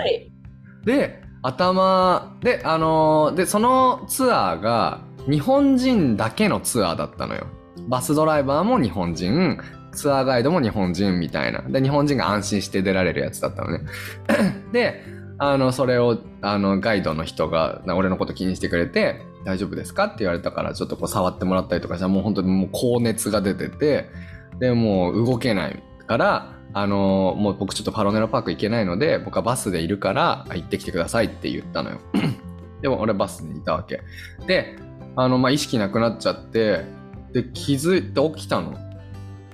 [0.85, 5.01] で、頭、で、あのーで、そのツアーが
[5.31, 7.47] 日本人だけのツアーだったのよ。
[7.89, 9.59] バスドライバーも日本人、
[9.93, 11.63] ツアーガイドも日本人みたいな。
[11.63, 13.85] で、日本人が安心して出られるやつだったのね。
[14.73, 15.05] で、
[15.39, 20.05] あの、それを、あの、ガイドの人が、な俺のこと気にしてくれて、大丈夫ですか？
[20.07, 24.09] って言われたから、ちょっとこう触ってもらったりとかしたら、もう本当にもう高熱が出てて、
[24.59, 32.01] で、もう動けないから、あのもう僕ちょっとパロネラパーク行けないので、僕はバスでいるから、行ってきてくださいって言ったのよ。
[32.83, 34.03] でも俺バスにいたわけ。
[34.47, 34.77] で、
[35.17, 36.85] あの、まあ、意識なくなっちゃって、
[37.33, 38.75] で、気づいて起きたの。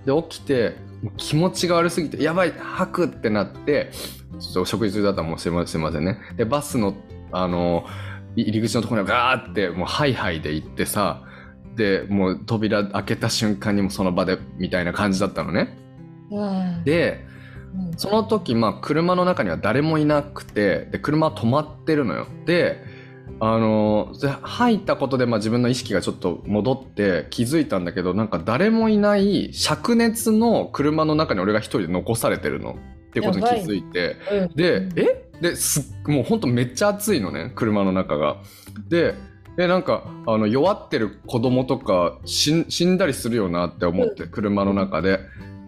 [0.05, 0.77] で、起きて、
[1.17, 3.91] 気持ちが悪すぎて、やばい、吐くってなって、
[4.39, 6.19] ちょっと食事中だったらもうすいません、ませんね。
[6.37, 6.95] で、バスの、
[7.33, 7.85] あの、
[8.37, 11.23] 入り口のところにガーって、もうハイハイで行ってさ、
[11.77, 15.77] で、もう扉開けた瞬間にもその場で、みたいな感じだったのね。
[16.31, 17.25] うんで、
[17.75, 22.27] うんその時、まあ、車の中には誰もいなくて、で、車は止まってるのよ。
[22.45, 22.83] で、
[23.39, 32.77] あの、で入ったことで、まあ、自分の意識がちょっと戻って気づいたんだけど、なんか誰もいない灼熱の車の中に俺が一人で残されてるの。
[33.11, 35.31] っていうことに気づいて、うんで、え？
[35.41, 38.37] ですっもうほんとめっちゃ暑いのね、車の中が。
[38.89, 39.15] で、
[39.57, 42.53] で、なんか、あの、弱ってる子供とか死
[42.87, 45.21] んだりするよなって思って、車の中で。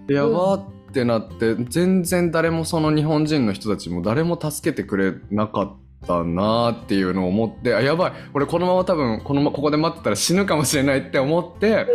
[0.06, 5.72] でやばーってなって、全然誰もその日本人の人たちも誰も助けてくれなかっ
[6.06, 11.86] たなーっていうのを思って、あ、やばい、俺このまま多分、このま、ここで待ってたら死ぬかもしれないって思って、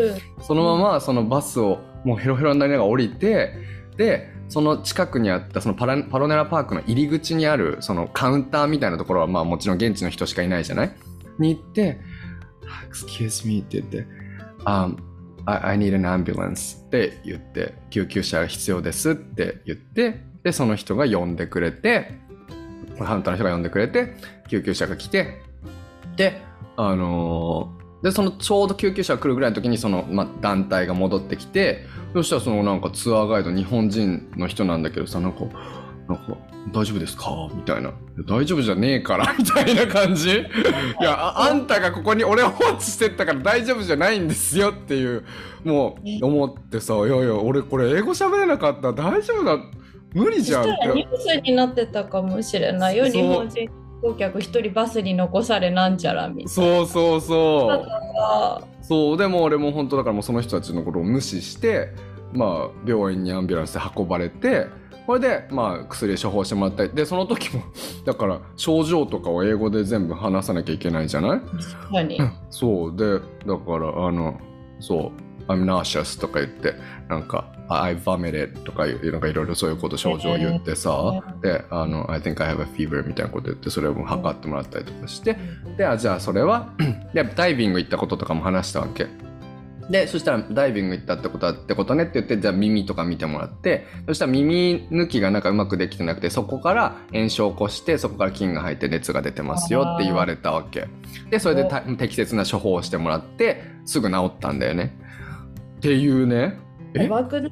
[0.42, 3.54] そのままそのバスをもうヘロヘロになりながら降りて、
[3.98, 10.92] で、その近くにあったそのパラパロネラパークの入り口にあるそのカウンターみたいなところはまあもちろん現地の人しかいないじゃない？
[11.40, 12.00] に行って、
[12.90, 14.06] Excuse me って言って、
[14.66, 14.98] um,
[15.46, 22.12] I, I need an ambulance って言って、救急車が必要ですって言って、で、その人が呼んでくれて、
[23.00, 24.16] カウンターの人が呼んでくれて、
[24.50, 25.42] 救急車が来て、
[26.16, 26.42] で、
[26.76, 35.40] あのーで、そのちょうど救急車が来るぐらいの時にその、ま、団体が戻ってきて、そしたらそのなんかツアーガイド日本人の人なんだけどさ、なんか、
[36.08, 36.24] なんか、
[36.74, 37.50] 大丈夫ですか？
[37.54, 37.92] みたいな。
[38.28, 40.30] 大丈夫じゃねえから、 みたいな感じ？
[40.30, 40.34] い
[41.02, 45.24] やあ、あんたがここに俺を放置してったから大丈夫じゃないんですよっていう、
[45.64, 49.58] もう思ってさ、いやいや、俺これ英語喋れなかったら大丈夫だ。
[50.14, 51.10] 無理じゃんっそしたらニて。
[51.10, 53.06] ュースになってたかもしれないよ。
[53.06, 56.50] 日本人観光客一人バスに残されなんちゃらみたいな。
[56.50, 57.90] そうそうそう。
[58.20, 61.90] あそう、でも俺も本当だからもうその人たちのことを無視して、
[62.34, 64.68] まあ、病院にアンビュランスで運ばれて、
[65.06, 67.64] これで、まあ、薬処方してもらったり、で、その時も、
[68.06, 71.40] だから、症状とかを英語で全部話さなきゃいけないじゃない？
[71.40, 72.20] 確かに。
[72.50, 74.38] そう、で、だから、あの、
[74.80, 75.12] そ
[75.48, 76.74] う、I'm nauseous とか言って、
[77.08, 85.38] なんか、I vomited とかいう、なんかいろいろそういうこと症状言ってさ、で、あの、I think I have a fever みたいなこと言って、それを測ってもらったりとかして、
[85.78, 86.68] で、あ、じゃあそれは、
[87.14, 89.08] で、ダイビング行ったこととかも話したわけ。
[89.90, 100.88] で、そしたらダイビング行ったってことはってことねって言って、じゃあ耳とか見てもらって、そしたら耳抜きがなんかうまくできてなくて、そこから炎症を起こして、そこから菌が入って熱が出てますよって言われたわけ。
[101.30, 104.94] で、それでた適切な処方をしてもらって、すぐ治ったんだよね。
[105.78, 106.60] っていうね、
[106.94, 107.04] え？
[107.04, 107.52] やばくない？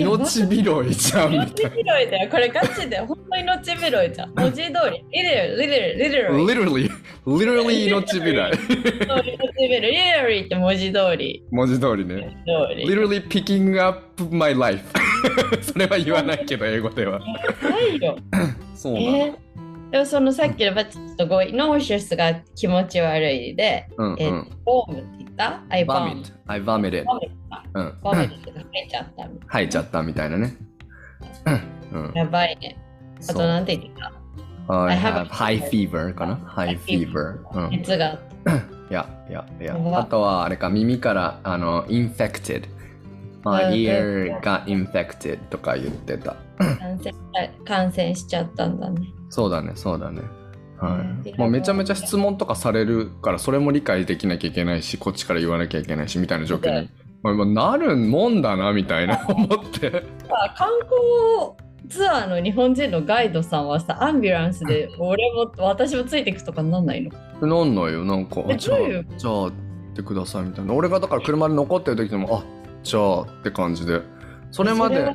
[0.00, 0.44] 命拾
[0.88, 2.30] いじゃんみ命たい拾いだよ。
[2.30, 4.34] これガチで、本当に命拾いじゃん。
[4.34, 5.04] 文字通り。
[5.12, 6.32] リル、リル、リル。
[6.32, 6.38] な。
[6.38, 6.90] literally,
[7.26, 8.20] literally 命拾い。
[8.20, 8.32] 命拾い。
[9.60, 11.44] リルリって文字通り。
[11.50, 12.36] 文字通りね。
[12.86, 14.84] literally picking up my life.
[15.62, 17.18] それは言わないけど、英語では。
[17.18, 17.26] な
[17.80, 18.16] いよ。
[18.74, 19.38] そうなの。
[19.94, 24.50] えーでもそのさっきのバチッと語彙、ノーシュスが気持ち悪いで、うんえーうん。
[24.64, 26.32] ボームって言った ?I vomit.
[26.46, 27.04] I vomited.
[27.74, 27.98] うん。
[28.02, 30.56] ボームって入っちゃったみたい吐いちゃったみたいなね。
[31.92, 32.12] うん。
[32.12, 32.20] な。
[32.20, 32.76] やばいね。
[33.28, 34.12] あとなんて言ってた
[34.66, 37.70] I have high fever かな ?high fever。
[37.70, 38.52] 熱があった。
[38.90, 42.64] や、いや、いやあとは、あれか、耳から、あの、infected。
[43.42, 46.36] まあ、うん ear が infected とか言ってた。
[46.58, 47.12] 感染
[47.66, 49.00] 感染しちゃったんだね。
[49.34, 50.22] そうだね、そうだね。
[50.78, 51.34] はうんい。
[51.36, 56.88] もうめちゃめちゃ質問とかされるから、それも理解できなきゃいけないし、こっちから言わなきゃいけないし、みたいな状況に。
[57.24, 57.42] まあ、ま
[57.72, 59.90] あなるもんだな、みたいな 思って。
[59.90, 67.10] さ観光ツアーの日本人のガイドさんはさ、アンビュランスで 俺も私もついていくとかなんないの？
[67.64, 68.78] なんないよ、なんか、じゃあ
[69.18, 69.52] じゃあ、行っ
[69.96, 70.74] てくださいみたいな。
[70.74, 72.44] 俺がだから車で残ってる時でも、あ
[72.84, 74.00] じゃあって感じで。
[74.52, 75.12] それまで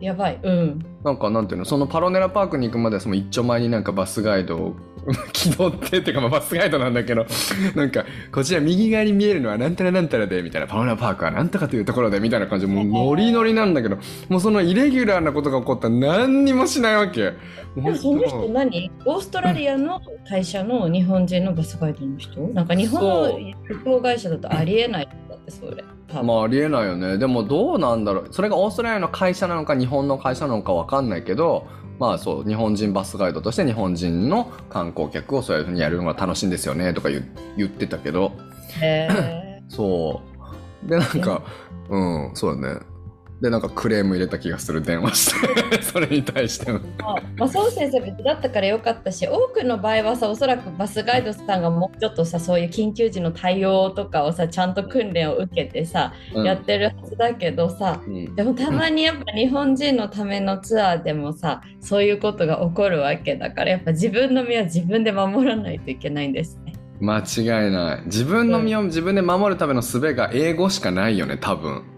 [0.00, 0.38] やばい。
[0.42, 0.84] うん。
[1.04, 4.76] なんかなんていうの、そのパロネラパークに行くまではその一丁前になんかバスガイドを
[5.32, 7.26] 気取ってっていうか、まあ、バスガイドなんだけど、
[7.74, 13.96] なんか、こちら右側に見えるのはなんたらなんたらで、みたいな、パロネラパークはなんとかというところで、みたいな感じで、もうノリノリなんだけど、
[14.28, 17.32] もうそのイレギュラーなことが起こったら何にもしないわけ。
[17.74, 18.90] その人何？
[19.04, 22.40] オーストラリアの会社の日本人のバスガイドの人？
[22.48, 25.84] なんか日本の旅行会社だとありえないんだってそれ。
[26.12, 27.18] まあありえないよね。
[27.18, 28.28] でもどうなんだろう。
[28.30, 31.66] それがオーストラリアの会社なのか日本の会社なのかわかんないけど、
[31.98, 38.32] まあそう、日本人バスガイドとして日本人の観光客をそういうふうにやるのが楽しいんですよねとか言言ってたけど、
[38.80, 40.22] へ そ
[40.84, 40.88] う。
[40.88, 41.42] で、なんか、
[41.90, 42.80] うん、そうだね。
[43.40, 45.82] で、なんかクレーム入れた気がする、電話して。
[45.82, 46.80] それに対しての。
[46.80, 66.74] ーまあまあ、そう先生別だったからよかったし多くの場合はさおそらくバスガイドさんがもうちょっとさそういう緊急時の対応とかをさちゃんと訓練を受けてさ、うんやってるはずだけどさうんでもたまにやっぱ日本人のためのツアーでもさそういうことが起こるわけだからやっぱ自分の身は自分で守らないといけないんですね。
[67.00, 68.02] 間違いない。
[68.06, 71.97] 自分の身を自分で守るための術が英語しかないよね、多分。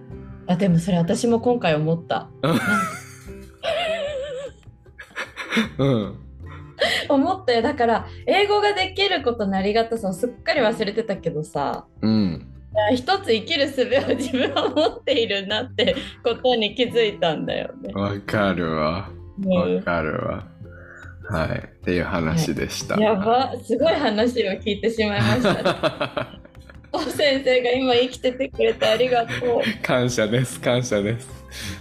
[0.51, 2.29] あでもそれ私も今回思った。
[5.79, 6.19] うん。
[7.09, 12.47] 思ったよだから英語ができることのありがたさをすっかり忘れてたけどさうん。
[12.95, 17.93] 一つ生きる術を自分は持っているなってことに気づいたんだよね。
[17.95, 19.09] わかるわ。
[19.45, 20.49] うんわかるわ。
[21.29, 21.59] はい。
[21.59, 23.01] っていう話でした。
[23.01, 26.41] やばすごい話を聞いてしまいました。
[26.93, 29.61] お先生が今生きててくれてありがとう。
[29.83, 31.29] 感謝です、感謝です。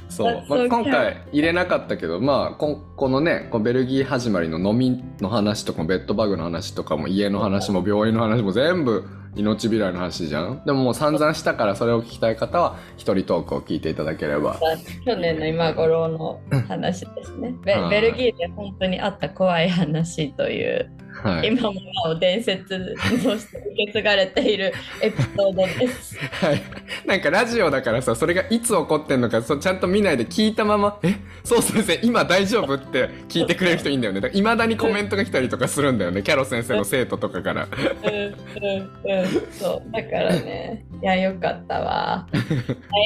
[0.09, 0.43] そう。
[0.47, 10.63] まあ、今回入れなかったけど、まあ、こんこのね、こうベルギー始まりの飲みの話とか、ベッドバグの話とかも、家の話も、病院の話も全部、命拾いの話じゃん。
[10.65, 14.57] でももう散々したから、それを聞きたい方は、一人トークを聞いていただければ。
[15.05, 17.53] 去年の今頃の話ですね。
[17.63, 20.91] ベルギーで本当にあった怖い話という、
[21.23, 21.47] はい。
[21.47, 26.17] 今もなお伝説として受け継がれているエピソードです。
[26.45, 26.61] はい。
[27.05, 34.21] なんかラジオだからさ、それがいつ起こってんのか、そうちゃんと見ないで聞いたまま、え、そう先生、今大丈夫って聞いてくれる人いいんだよね。
[34.21, 36.23] だから未だにコメントが来たりとかするんだよね。
[36.23, 37.67] キャロ先生の生徒とかから。
[38.03, 42.37] うんうんうん、そうだからねいやよかったわ は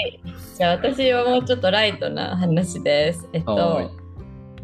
[0.08, 0.19] い
[0.58, 4.03] じゃあ私はもうちょっとライトな話ですえっはいと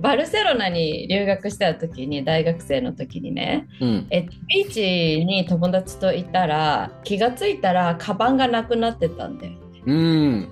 [0.02, 4.08] バルセロナに留学してた時に大学生の時にねうん。
[4.10, 9.54] えビーチに友達といたら気がついたらカバンがなくなってたんだよ
[9.86, 10.48] うん。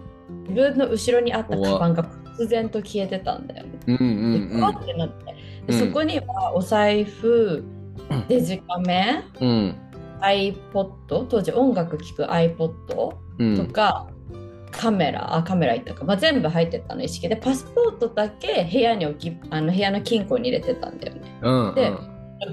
[0.50, 2.04] 自分の後ろにあったカバンが
[2.38, 5.34] 忽然と消えてたんだよねうんうんで怖ってなって、で
[5.70, 7.64] うんそこにはお財布
[8.28, 9.50] デジカメうん。
[9.50, 9.76] うん。
[10.22, 13.68] iPod 当時音楽聴く iPod うん。
[13.68, 14.08] とか、
[14.78, 17.36] カメラあカメラいったか、まあ、全部入ってたの意識で。
[17.36, 21.40] パスポートだけ部屋に置きあの部屋の金庫に入れてたんだよね。
[21.42, 21.76] うん。
[21.76, 21.92] で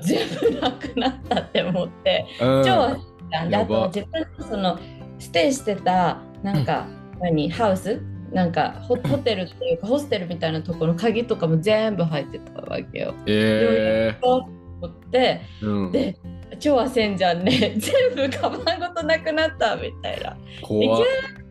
[0.03, 2.25] 全部なくなったって思って。
[2.41, 2.65] うん。
[2.65, 3.01] 超焦っ
[3.31, 3.45] た。
[3.45, 4.79] んであと自分のその
[5.19, 6.87] ステイしてたなんか、
[7.21, 7.51] 何？
[7.51, 8.01] ハウス？
[8.33, 13.15] なんかホホテルっていうかホステルみたいなところの鍵とかも全部入ってたわけよ。
[13.27, 14.49] ええと
[14.81, 15.43] 思って。
[15.63, 15.93] うん。
[15.93, 16.19] で
[16.59, 17.77] 超焦んじゃんね。
[17.79, 20.37] 全部カバンごとなくなったみたいな。
[20.63, 21.03] 怖っ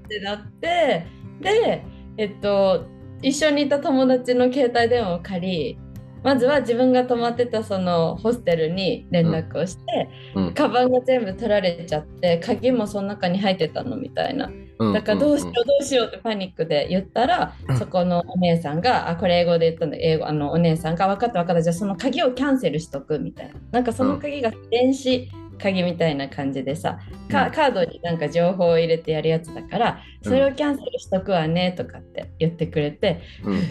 [0.03, 1.05] ってなって
[1.41, 1.83] で
[2.17, 2.85] えっと
[3.21, 5.79] 一緒にいた友達の携帯電話を借り
[6.23, 10.53] まずは自分が泊まってたそのホステルに連絡をして、うん。
[10.53, 14.49] カバンが全部取られちゃって鍵もその中に入ってたのみたいな。
[14.79, 14.93] うん。
[14.93, 17.77] だからどうしようどうしようってパニックで言ったら、うん。
[17.77, 23.55] そこのお姉さんがあこれ英語で言ったんで英語あのお姉さんが分かった分かったじゃあその鍵をキャンセルしとくみたいな。
[23.71, 25.29] なんかその鍵が電子
[25.59, 27.27] 鍵みたいな感じでさ、うん。
[27.27, 33.61] カカードになんか情報を入れてやるやつだからそれをキャンセルしとくわねとかって言ってくれて、うん。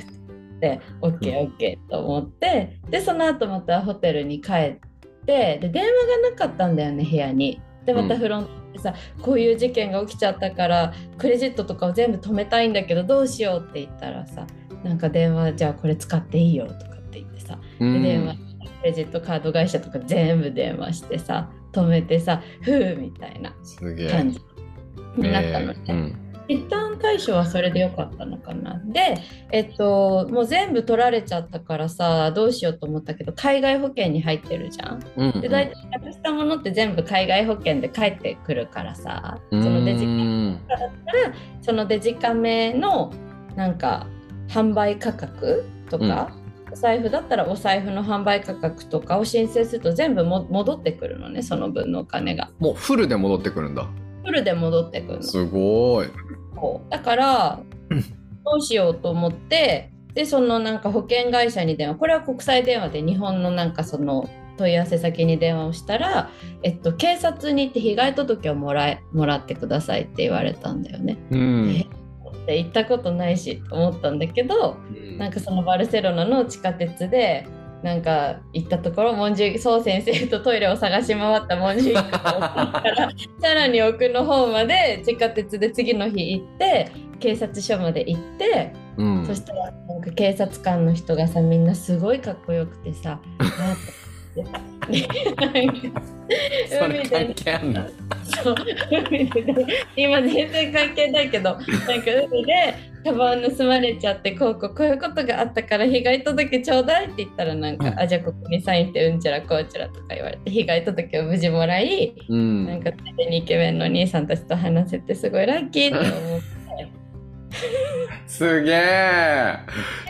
[0.61, 4.81] で OKOK と思ってでその後またホテルに帰っ
[5.27, 7.61] てで電話がなかったんだよね部屋に。
[7.85, 14.47] でまたフロントでさ、こういう事件が起きちゃったからクレジットとかを全部止めたいんだけどどうしようって言ったらさ
[14.85, 18.03] なんか電話じゃあこれ使っていいよとかって言ってさうん。
[18.03, 18.37] で電話
[18.81, 23.51] クレジットカード会社とか全部電話してさ止めてさふうみたいな
[24.11, 24.41] 感じ
[25.17, 25.79] になったのね。
[25.87, 28.81] えーうん一旦対処はそれでよかったのかな。
[28.85, 29.17] で、
[29.51, 35.01] えっと、もう全部取られちゃったからさ、どうしようと思ったけど、海外保険に入ってるじゃん。
[35.17, 43.13] うんで、大体なくしたものって全部海外保険で返ってくるからさ、そうんのデジうんカメだったら、そのデジカメの
[43.57, 44.07] なんか
[44.49, 46.37] 販売価格とか、
[46.73, 52.51] お財布だったらお財布の販売価格とかを申請すると全部も戻ってくるのね、その分のお金が。
[52.59, 53.89] もうフルで戻ってくるんだ
[54.25, 55.23] フルで戻ってくるの。
[55.23, 56.07] すごい
[56.55, 57.61] そうだから
[58.45, 66.31] どうしようと思ってでそのなんか保険会社に電話これは国際電話で日本のなんかその問い合わせ先に電話をしたら、
[66.63, 71.19] えっと、警察に行って被害届をもらえもらってくださいって言われたんだよね。
[71.31, 71.87] うん
[72.47, 74.77] で行ったことないしと思ったんだけど
[75.19, 77.47] なんかそのバルセロナの地下鉄で
[77.83, 83.11] なんか行ったところ文殊総先生とトイレを探し回った文殊一家から
[83.41, 89.27] さらに奥の方まで地下鉄で次の日行って警察署まで行って、うん。
[89.27, 93.21] そしたらなんか警察官の人がさみんなすごいかっこよくてさ
[94.37, 95.93] あー
[96.69, 97.87] それ関係あんの
[98.43, 98.55] そう
[98.91, 99.67] 海で。
[99.97, 101.67] 今全然関係ないけどなんか
[102.31, 102.93] 海で。
[103.05, 113.27] カバン盗まれちゃってこうこうこういうことがあったから被害届ちょうだいって言ったらなんか、うんあじゃあここにサインしてうんちゃらこうちゃらとか言われて被害届を無事もらい、うんなんかついで。
[113.27, 116.63] にイケメンの兄さんたちと話せてすごいラッキーって思って。
[118.27, 119.59] すげえ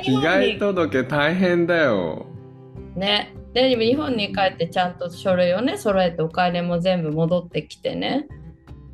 [0.02, 2.26] 被害届大変だよ
[2.94, 8.26] ねで日本に帰ってちゃんと書類をね揃えてお金も全部戻ってきてね。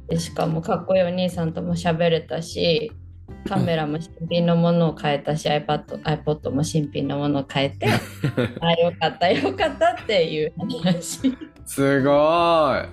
[0.08, 2.90] でしかもかっこいいお兄さんとも喋れたし
[3.48, 7.88] カメラも新品のものを変えたし iPad, iPod も新品のものを変えて
[8.60, 11.36] あよかったよかったっていう話。
[11.64, 12.12] すごい。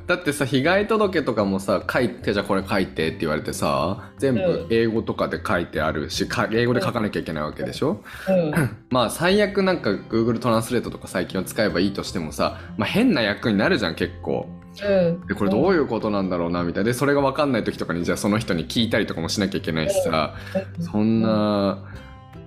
[0.07, 8.51] だってさ被害届とかもさ書いてじゃあこれ書いてって言われてさ全部英語とかで書いてあるしか英語で書かなきゃいけないわけでしょ、うん。
[8.89, 14.47] まあ最悪なんか Google トランスレートとか最近を使えばいいとしてもさ、まあ、変な役になるじゃん結構。
[14.59, 16.87] うんでこれどういうことなんだろうなみたいな。
[16.87, 20.35] でそれが分かんない時とかにじゃあその人に聞いたりとかもしなきゃいけないしさ。
[20.79, 21.83] そんな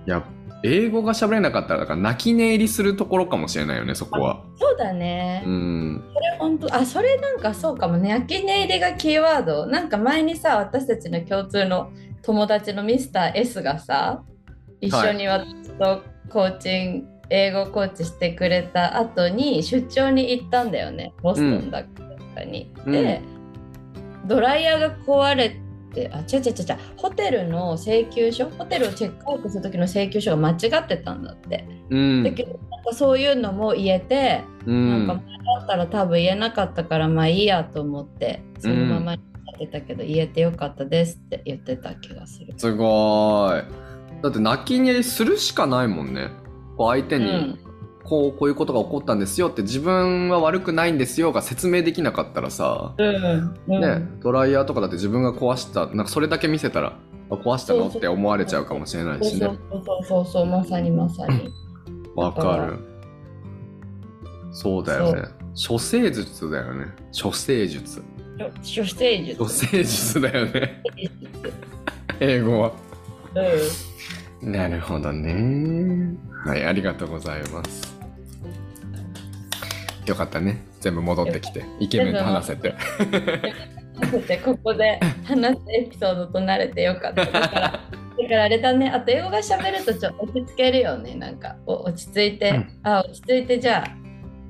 [0.05, 0.23] いや
[0.63, 4.43] 英語が喋れなかったらだから泣き寝入りするところかもしれないよねそこは。
[4.57, 6.03] そうだね、うん。
[6.13, 8.09] それ本当あそれなんかそうかもね。
[8.09, 9.65] 焼き寝入りがキーワード。
[9.67, 14.23] なんか前にさ私たちの共通の友達のミスター S がさ
[14.81, 21.13] 一緒に私とコーチング、英語コーチしてくれた後に出張に行ったんだよね。
[21.21, 22.03] ボストンだかに。
[22.03, 22.08] うん
[22.85, 23.21] で、
[24.27, 25.49] ドライヤーが壊れ
[25.93, 28.47] てあ違う違う違うホテルの請求書？
[28.49, 31.65] ホテルをチェックアウトする時の請求書が間違ってたんだって。
[31.89, 32.23] うん。
[32.23, 34.43] だけどなんかそういうのも言えて。
[34.67, 35.07] うん。
[35.07, 42.53] なんか前だったら多分言えなかったからまあいいやと思ってそのままにやってたけど、言えてよかったですって言ってた気がする。
[42.55, 43.65] すごーい。
[44.21, 46.29] だって泣き寝入りするしかないもんね。
[46.77, 47.59] こう相手に、うん
[48.03, 53.81] こうこういうことが起こったんですよって自分は悪くないんですよが説明できなかったらさ、うんうん。
[53.81, 56.97] ね、ドライヤーとかだって自分が壊したなんかそれだけ見せたら
[57.29, 57.87] あ壊したの？
[57.87, 59.45] って思われちゃうかもしれないしね。
[59.47, 61.49] うそうそうそうまさにまさに。
[62.15, 62.79] わかる。
[64.51, 65.23] そうだよね。
[65.67, 66.87] 処世術だよね。
[67.11, 68.01] 処世術。
[68.63, 69.37] 処世術。
[69.37, 70.81] 処世術だよね。
[72.19, 72.71] 英語は。
[73.35, 73.88] うん
[74.41, 76.17] なるほどね。
[76.45, 77.97] はいありがとうございます。
[80.05, 80.65] よかったね。
[80.79, 81.63] 全部戻ってきて。
[81.79, 82.73] イケメンと話せて。
[84.27, 87.25] でここで話すエピソードと慣れてよかった。
[87.25, 87.49] だから
[88.21, 92.79] だからあれだね、あと英語が喋るとちょっと落ち着けるよね、なんかお落ち着いて、うん。
[92.83, 93.59] あ落ち着いて。
[93.59, 93.87] じゃあ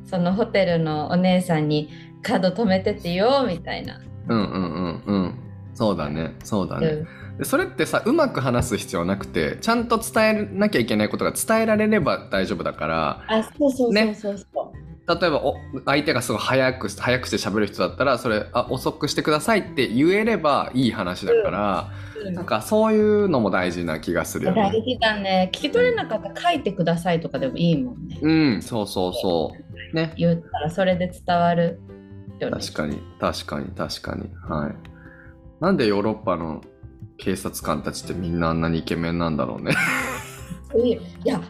[0.05, 1.89] そのホテルのお姉さんに
[2.21, 3.99] カード止めててよみたいな。
[4.27, 5.35] うんうんうんうん。
[5.73, 6.35] そうだね。
[6.43, 7.03] そうだね、うん。
[7.03, 7.09] で
[7.43, 14.79] それってさうまく話す必要なくてちゃんと伝えなきゃいけないことが伝えられれば大丈夫だからあ、そうそうそうねそうそう。
[15.09, 24.81] 例えばお相手がすごい早く早くして喋る人だったらそれあ遅くしてくださいって言えればいい話だから、うんなんかそういうのも大事な気がするよ大ね。
[24.85, 25.49] 事だね。
[25.53, 28.19] 聞き取れなかったら書いてくださいとかでもいいもんね。
[28.21, 29.53] うんそうそうそ
[29.93, 29.95] う。
[29.95, 31.79] ね言ったらそれで伝わる。
[32.41, 34.75] 確かに確かに確かにはい。
[35.61, 36.59] なんでヨーロッパの
[37.19, 39.73] 警察官たちってみんなあんなにイケメンなんだろうね。
[40.75, 40.97] い
[41.27, 41.41] や、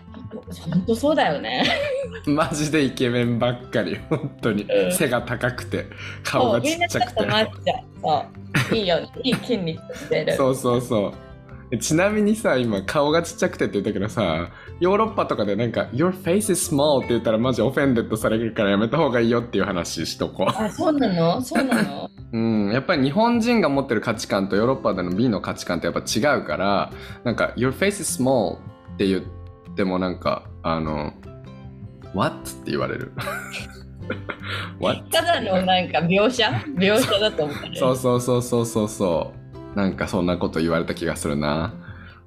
[0.69, 1.63] 本当そうだよね。
[2.25, 5.85] マジでイケメンばっかり本当にうん背が高くて
[6.23, 8.75] 顔がちっちゃくてそうと。
[8.75, 9.09] いいよね。
[9.23, 10.33] いい筋肉してる。
[10.35, 11.28] そうそうそうえ
[11.79, 14.49] ちなみにさ今顔がちっちゃくてって言ったけどさ
[14.79, 21.41] ヨーロッパとかでなんか「Your face is small」って言ったらマジオフェンデッドされるからやめた方がいいよっていう話しとこあ、そうなの？
[21.41, 22.09] そうなの？
[22.33, 22.39] う う
[22.69, 26.91] んやっぱり日本人が持ってる価値観とヨーロッパでの美の価値観ってやっぱ違うから
[27.23, 28.55] なんか「Your face is small」
[28.93, 31.13] って言ってもなんかあの
[32.15, 33.11] 「What?」って言われる
[34.81, 35.03] What?
[35.11, 36.49] ただのなんか描写？
[36.75, 37.55] 描写だと思う。
[37.75, 39.38] そうそうそうそうそうそう
[39.75, 41.73] なんかそんなこと言われた気がするな。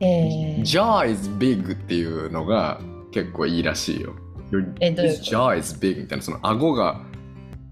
[0.00, 0.60] えー。
[0.60, 2.80] Jaw is big っていうのが
[3.12, 4.14] 結構いいらしいよ。
[4.50, 4.74] Your
[5.22, 7.00] jaw is big みたいな、その顎が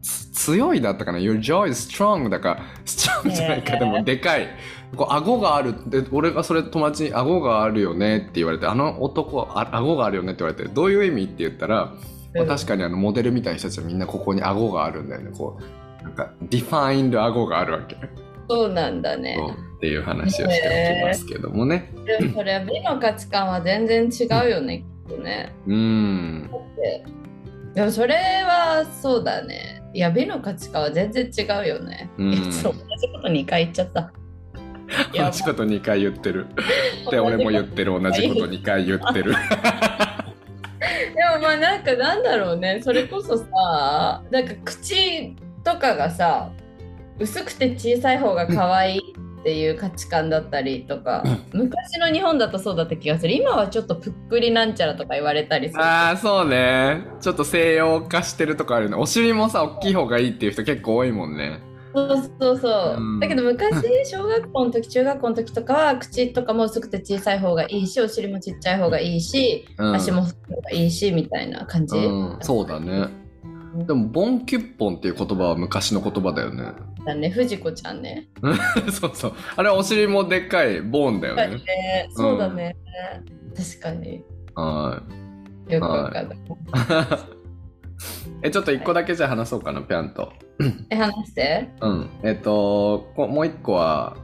[0.03, 4.49] つ強いだったかな ?Your jaw is strong だか、strong じゃないか、でもでかい。
[4.97, 11.95] こう顎があるで俺がそれ友達に顎があるよねって言われてあの男あ顎があるよねって言われてどういう意味って言ったら、
[12.35, 15.31] まあ確かにあのモデルみたいな人たちはみんなここに顎があるんだよね。
[15.37, 17.97] こうなんか defined 顎があるわけ、
[18.51, 19.38] そうなんだね。
[19.76, 25.55] っていう話をしておきますけどもねでもそれは美の価値観は全然違うよね、きっとね。
[25.66, 27.05] うんで
[27.74, 29.80] でもそれはそうだね。
[29.94, 32.11] いや、美の価値観は全然違うよね。
[32.18, 34.12] うんいやそう同じこと2回言っちゃった。
[35.14, 36.46] 同じこと2回言ってる。
[37.11, 38.03] で、俺も言ってる。
[38.03, 39.32] 同じこと2回言ってる。
[39.32, 39.36] で
[41.36, 46.51] もまあなんかなんだろうねそれこそさなんか口とかがさ
[47.21, 57.05] 薄くて小さい方が可愛いっていう価値観だったりとか昔の日本だとそうだった気がする今はちょっとぷっくりなんちゃらとか言われたりするああ、そうね。
[57.21, 58.97] ちょっと西洋化してるとこあるよね。
[58.97, 61.61] お尻もさ、大きい方がいいっていう人結構多いもんね。
[61.95, 69.95] そうそうそう、うんだけど昔小学校の時中学校の時とかは口とかも薄くて小さい方がいいしお尻もちっちゃい方がいいし、うん。
[69.95, 73.09] 足も太い方がいいしみたいな感じ、うん、そうだね。
[73.87, 76.73] でも、ボンキュッポンっていう言葉は昔の言葉だよね。
[77.05, 78.28] だね藤子ちゃんね
[78.92, 79.32] そうそう。
[79.57, 81.46] あれはお尻もでっかいボーンだよね。
[81.46, 82.76] ねそうだね、
[83.57, 84.24] 確かに
[84.55, 85.03] は
[85.68, 86.30] よくわかる、い。
[88.42, 90.32] え、ちょっと一個だけじゃあ話そうかな、ぴゃんと。
[90.90, 92.11] え話してうん。
[92.22, 94.16] えっと、こもう一個は、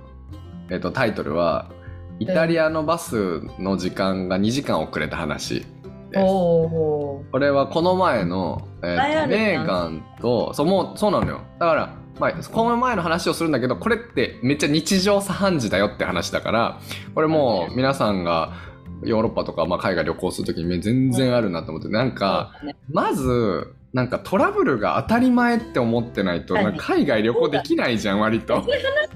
[0.71, 1.71] えっと、タイトルは、
[2.19, 5.67] イタリアのバスの時間が2時間遅れた話
[6.15, 11.43] これはこの前の、えーメーガンと、そう、もう、そうなのよ。
[11.59, 16.81] だから、まあ、この前の話をするんだけど、これってめっちゃ日常茶飯事だよって話だから、
[17.15, 18.55] これもう皆さんが
[19.03, 22.53] ヨーロッパとか、まあ、海外旅行するときに全然あるなと思って、なんか、
[22.91, 28.63] まず、なんかトラブルが当たり前って思ってないと、海外旅行できないじゃん、割と。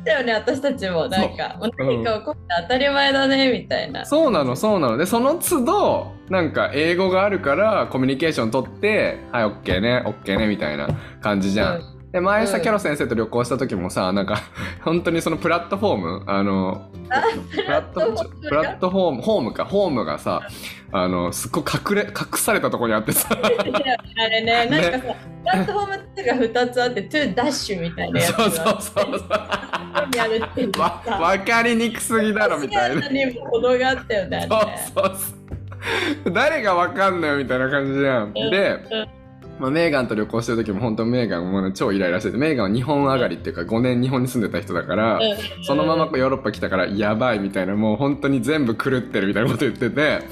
[0.04, 1.06] だよね私たちも。
[1.08, 4.06] なんか何か起こって当たり前だねみたいな。
[4.06, 4.96] そうなの、そうなの。
[4.96, 10.88] で、その都度、なんか英語があるからコミュニケーション取って、はい、オッケーね、オッケーね、みたいな
[11.20, 11.99] 感じじゃん。
[12.12, 14.38] で、前さ、うんキャロ先生と旅行した時もさ、なんか、
[14.82, 16.90] 本当にそのプラットフォーム、あの、
[17.54, 20.42] プラットプラットフォームホームか、ホームがさ、
[20.92, 23.48] あの、すっごい隠れ、隠されたところにあってさ、あ
[24.28, 30.16] れねなんかさ、プラットフォーム2が2つあってトゥーダッシュみたいなやつそうそうがそうそう。
[30.16, 33.08] やるっていうわ、さわかりにくすぎだろ、みたいな。
[33.08, 36.32] にも程があったよねあれねそうそうそう。
[36.32, 38.24] 誰がわかんないよみたいな感じじゃん。
[38.24, 38.78] うんで、
[39.60, 45.64] まあ、メーガンと旅行してる時も本当メーガンもね超イライラしてて、メーガンは日本上がりっていうか5年日本に住んでた人だから、うん。
[45.64, 50.22] そのままヨーロッパ来たからやばいみたいな、もう本当に全部狂ってるみたいなこと言ってて、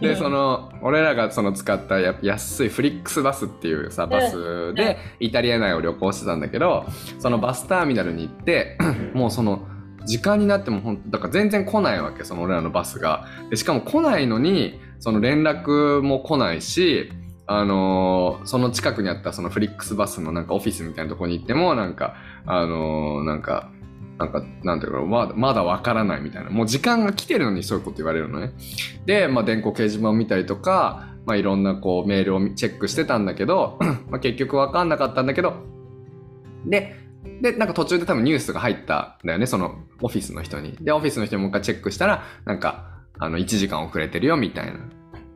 [0.00, 0.16] で、うん。
[0.16, 6.84] その、俺らがその使ったや安いフリックスバスっていうさ、バスでイタリア内を旅行してたんだけど、
[7.18, 8.76] そのバスターミナルに行って、
[9.14, 9.66] もうその、
[10.04, 13.26] 時間になってもほんだから全然来ないわけ、その俺らのバスが。
[13.48, 17.10] で、しかも来ないのに、その連絡も来ないし、
[17.46, 22.14] あのーその近くにあったそのフリックスバスのなんかオフィスみたいなとこに行っても、なんか、
[22.46, 23.70] あのーなんか、
[24.18, 26.50] なんか、なんていうか、まだ、まだわからないみたいな。
[26.50, 28.52] もう時間が来てるのにそういうこと言われるのね。
[29.06, 33.78] で、まあ、電光掲示板を見たりとか、まあ、いろんなこうメールをチェックしてたんだけど、
[34.08, 35.54] まあ、結局わかんなかったんだけど、
[36.66, 36.96] で、
[37.40, 40.76] で、なんか途中で多分ニュースが入ったんだよね、そのオフィスの人に。
[40.80, 44.78] で、オフィスの人にもう一回チェックしたら、なんか、あの、1時間遅れてるよ、みたいな。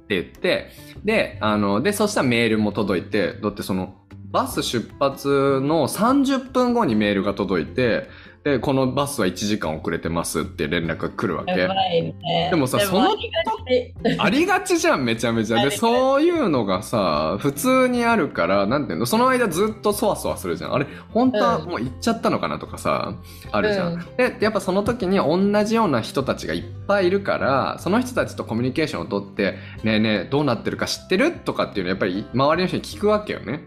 [0.08, 0.70] って言って、
[1.04, 3.94] で、あの、で、そしたらメールも届いて、だってその、
[4.30, 8.08] バス出発の30分後にメールが届いて、
[8.48, 12.48] で、このバスは1時間遅れてますって連絡が来るわけね。
[12.50, 15.62] でもさそのありがちありがちじゃん、めちゃめちゃ。
[15.62, 20.74] で、そういうのがさ、普通にあるから、なんていうの、その間ずっとそわそわするじゃん。
[20.74, 23.14] あれ、本当はうんもう行っちゃったのかなとかさ、
[23.52, 23.92] あるじゃん。
[23.94, 33.60] うんで、やっぱその時に同じような人たちがいっぱいいるから、その人たちとコミュニケーションをとって、ねえねえ、どうなってるか知ってるとかっていうのをやっぱり周りの人に聞くわけよね。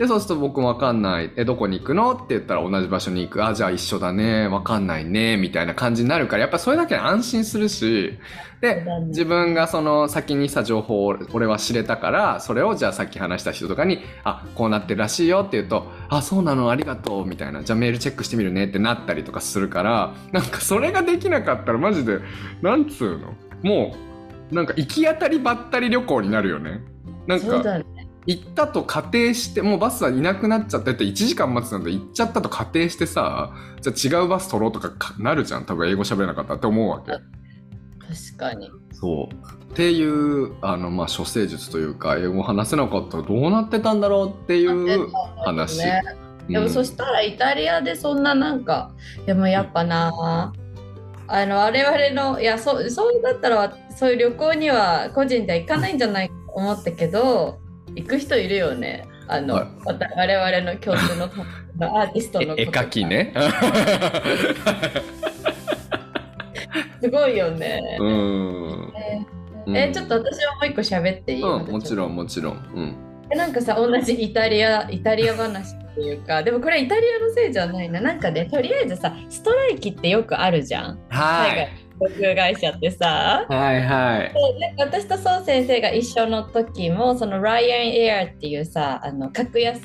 [0.00, 1.30] で、そうすると僕もわかんない。
[1.36, 3.44] え、どこに行くのって言ったら同じ場所に行く。
[3.44, 4.48] あ、じゃあ一緒だね。
[4.48, 5.36] わかんないね。
[5.36, 8.18] みたいな感じになるから、やっぱそれだけで安心するし、
[8.62, 17.62] で自分がその先にさ、情報を俺は知れたから、それをじゃあさっき話した人とかに、あ、こうなってるらしいよって言うと、あ、そうなの、ありがとう、みたいな。
[17.62, 22.20] じゃあメールチェックしてみるねってなったりとかするから、なんかそれができなかったらマジで、
[22.62, 23.34] なんつうの？
[23.62, 23.94] も
[24.50, 26.80] う、なんか行き当たりばったり旅行になるよね。
[27.26, 27.62] なんか。
[28.26, 35.64] 行ったと仮定して、もうバスはいなくなっちゃってって1時間待つなんて行っちゃったと仮定してさ、じゃあ違うバス取ろうとかかなるじゃん。
[35.64, 37.12] 多分英語喋れなかったって思うわけ。
[37.12, 38.70] 確かに。
[38.92, 39.72] そう。
[39.72, 45.08] っていう、あの、まあ、処世術というか、英語話せなかったらどうなってたんだろうっていう
[45.44, 45.78] 話。
[45.78, 46.02] ね
[46.48, 48.90] でもそしたらイタリアでそんななんか
[49.24, 50.52] でもやっぱな
[51.28, 57.60] あの我々のいやそうそうだったらそういう旅行には個人では行かないんじゃないかと思ったけど
[57.96, 61.30] 行く人いるよねあの、はい我々の共通の
[62.00, 63.32] アーティストのえ絵描きね。
[67.00, 68.92] すごいよね、うん。
[69.66, 72.54] うんえちょっと私はもう一個喋っていい、うん、もちろん、もちろん。
[72.74, 72.96] うん。
[73.30, 81.70] えなんかさ同じイタリアイタリア話っていうかでもこれイタリアのせいじゃないななんかねとりあえずさストライキってよくあるじゃんはい。
[82.00, 84.32] 航空会社ってさはいはい。
[84.78, 89.80] 私とそう先生が一緒の時もそのライアンエアっていうさあの格安？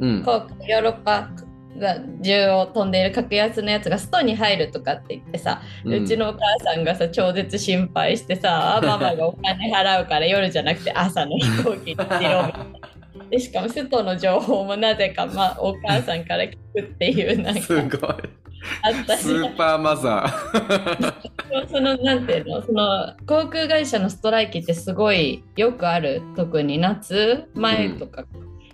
[0.00, 0.24] うん。
[0.24, 1.30] 航空ヨーロッパ
[1.78, 12.97] が中を飛んでいる格安のやつがストに入るとかって言ってさ、うちのお母さんがさ超絶心配してさママがお金払うから夜じゃなくて朝の飛行機にしろみたいな。
[13.30, 17.88] でしかもストの情報もなぜか、ま、お母さんから聞くっていうなんかすごい。
[18.82, 21.68] あったしスーパーマザー。
[21.70, 28.24] そのなんていうのその航空会社のストライキってすごいよくある特に夏前とか、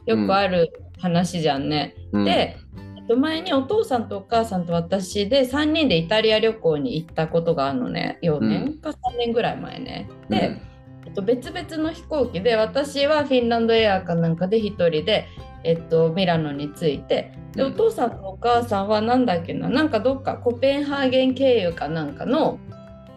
[0.07, 1.95] よくある話じゃんね。
[2.13, 2.57] うん、で、
[2.97, 10.09] えっと、前にお父さんとお母さんと私で3人でイタリア旅行に行ったことがあるのね4年か3年ぐらい前ね。
[10.29, 10.74] で、えっ
[11.15, 15.29] と、別々の飛行機で私はフィンランドエアかなんかで1人で、
[15.65, 22.59] えっと、ミラノに着いてでうんお父さんとお母さんはなんだっけななんかどっかコペンハーゲン経由かなんかの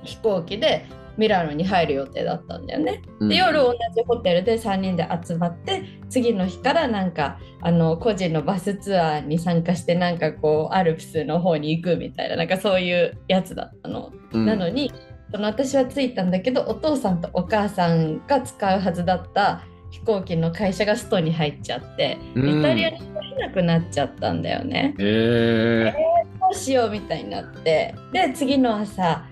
[0.03, 0.85] 飛行機で
[1.17, 3.01] ミラノに入る予定だったんだよね。
[3.19, 14.13] うんで夜同じホテルで3人で集まって次の日からなんかあの個人のバスツアーに参加してなんかこうアルプスの方に行くみたいななんかそういうやつだったの。
[14.31, 14.91] うんなのに
[15.32, 19.61] その私は着いたんだけどお父さんとお母さんが使うはずだった
[19.91, 24.95] 飛行機の会社がストに入っちゃって、うんイタリアに来れなくなっちゃったんだよね。
[24.99, 25.93] え
[26.39, 29.25] どうしようみたいになってで次の朝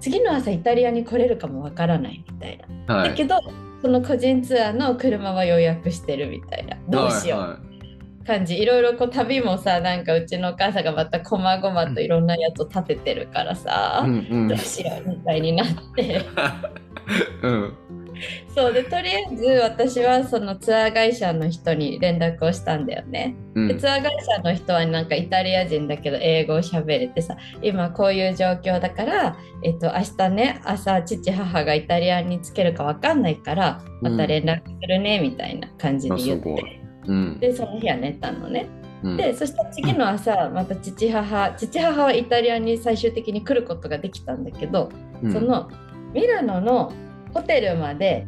[0.00, 2.94] 次の朝イタリアに来れるかもわからないみたいな。
[2.94, 3.10] ー、はい。
[3.10, 3.40] だけど
[3.80, 7.58] その個人ツアーの車は予約してるみたいなどうしようはいは
[8.28, 14.08] 感じ、いろいろこう旅もさなんかうちのお母さんがまたこまごまといろんなやつを立ててるからさ、い。
[14.08, 16.24] うんうんどうしようみたいになって
[17.42, 17.74] うん。
[18.54, 23.34] そうでとりあえず私はそのツアー会社の人に連絡をしたんだよね。
[23.54, 23.68] うん。
[23.68, 36.77] でツアー会社の人はなんかイタリア人だけど英語を喋れてさ今こういう状況だから、えっと、明日ね朝父母がイタリアに着けるか分かんないからまた連絡するねみたいな感じあで言っすごいて。
[37.08, 37.38] うん。
[37.40, 38.68] でその日は寝たのね。
[39.02, 44.90] うんでそしたら次の朝また父母父母はイタリアに最終的に来ることができたんだけど、
[45.22, 45.70] うんその
[46.12, 46.92] ミラノの
[47.34, 48.26] ホテルまで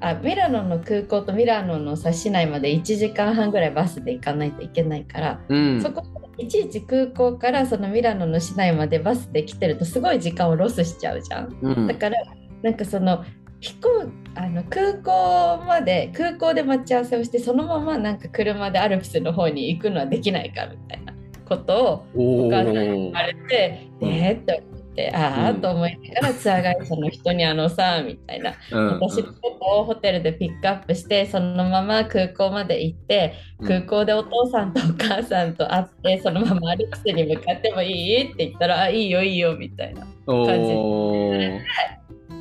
[0.00, 5.82] あミラノの空港とミラノのさ市内まで1時間半ぐらいバスで行かないといけないから、うん。
[5.82, 6.02] そこ
[6.38, 12.16] いちいち空港からそのミラノの市内までバスで来てるとすごい時間をロスしちゃうじゃんだから
[12.62, 13.24] なんかその
[13.60, 21.14] 飛行あの空港まで空港で待ち合わせをしてそのままなんか車でアルプスの方に行くのはできないかみたいな
[21.48, 24.10] ことをおお母さんにー言われて、うん。
[24.10, 25.60] でーって思ってああ、うん。
[25.62, 28.54] と思いながらツアー会社の人にあのさみたいな。
[28.72, 28.86] うん。
[29.00, 33.68] 私のことをホテルでピックアップしてそのまま空港まで行ってうん。
[33.68, 38.22] 空港でお父さんとお母さんと会ってそのままアルプスに向かってもいい？
[38.32, 41.60] って言ったらあいいよいいよみたいなおー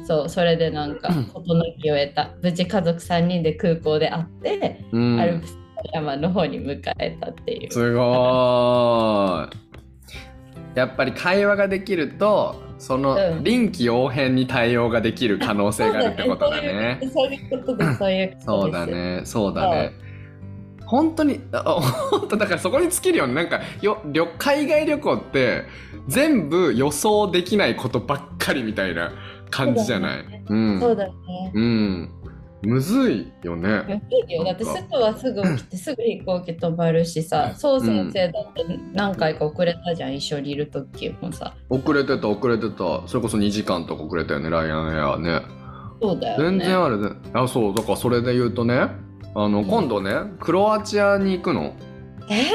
[0.05, 1.25] そうそれでなんかうん。
[1.25, 2.31] 事の気を得た。
[2.41, 5.19] 無事家族3人で空港で会って、うん。
[5.19, 5.59] アルプスの
[5.93, 7.71] 山の方に迎えたっていう。
[7.71, 9.49] すごーい。
[10.75, 13.43] やっぱり会話ができるとそのうん。
[13.43, 16.99] 臨機応変に対応ができる可能性があるってことだね。
[17.11, 19.21] そういうことですそういうそうだね。
[19.25, 19.91] そうだね。
[20.85, 21.63] 本当にあ
[22.11, 23.33] 本当だからそこに尽きるよね。
[23.33, 25.63] なんかよ旅海外旅行って
[26.07, 29.11] 全部予想できないことばっかりみたいな
[29.55, 30.23] 感じじゃない？
[30.23, 30.43] そうだね。
[30.49, 30.79] うん。
[30.79, 31.13] そうだね。
[31.53, 32.09] うん。
[32.61, 33.69] むずいよね。
[33.69, 34.43] やいいよ。
[34.43, 41.53] だってすぐはすぐ起きてすぐ飛行機飛ばるしさそう先生だって何回か遅れたじゃん、一緒にいる時もさ。
[41.69, 43.07] 遅れてた遅れてた。
[43.07, 45.41] それこそ2時間とか遅れたよねライアンエアね。
[46.01, 46.59] そうだよね。
[46.59, 47.75] 全然あるねあそう。
[47.75, 48.87] だからそれで言うとね
[49.35, 49.65] あのん。
[49.65, 51.73] 今度ねクロアチアに行くの。
[52.29, 52.45] え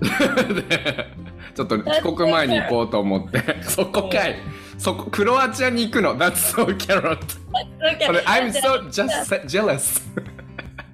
[0.54, 1.06] で
[1.54, 3.62] ちょっと帰国前に行こうと思って。
[3.62, 4.36] そこかい
[4.78, 7.18] そこクロアチアに行くの？That's so carrot.
[8.06, 10.00] それ I'm so just jealous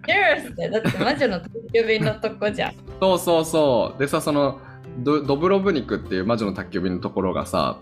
[0.07, 2.75] ジェラスってだって魔女の宅急便のとこじゃん。
[3.01, 3.99] そうそうそう。
[3.99, 4.61] でさその
[4.99, 7.79] ドドブロブニクっていう魔女の宅急便のところがさ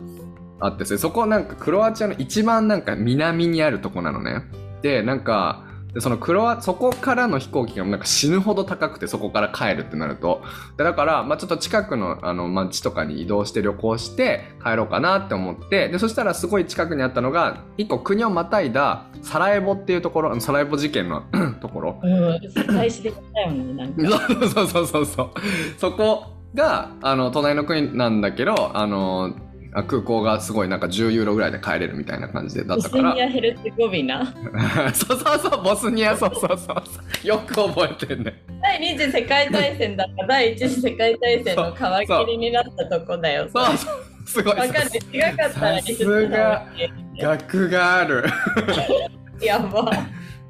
[0.61, 4.42] あってさそこなんかクロアチアの一番なんか南にあるとこなのね。
[4.82, 5.64] でなんか
[5.95, 10.43] でそのクロアそこからの飛行機がなんか死ぬほど高くてそこから帰るってなると。
[10.76, 21.24] でだから、まあ、ちょっと近くのあの町とかに移動して旅行して帰ろうかなって思ってでそしたらすごい近くにあったのが一個国をまたいだサラエボっていうところサラエボ事件の
[21.61, 22.01] ところ。
[22.03, 22.40] うん
[22.74, 24.28] 大使できたよねなんか。
[24.49, 25.30] そ うそうそうそうそう。
[25.78, 26.24] そこ
[26.55, 29.34] があの隣の国なんだけどあの
[29.75, 33.14] あ空港がすごいなんか10ユーロぐらいで帰れるみたいな感じでだボスったから。
[33.14, 34.27] ニア・ヘルツェゴビナ。
[34.93, 36.83] そうそうそうボスニアそうそうそうそう。
[37.27, 38.43] よく覚えてんね。
[38.61, 40.27] 第二次世界大戦だった。
[40.27, 43.49] 第一次世界大戦の皮切りになったとこだよ。
[43.53, 44.05] そうそう。
[44.27, 44.57] すごい。
[44.57, 44.91] わかる。
[45.11, 46.66] 違かったらさすが。
[47.18, 48.25] 学がある。
[49.41, 49.91] やば。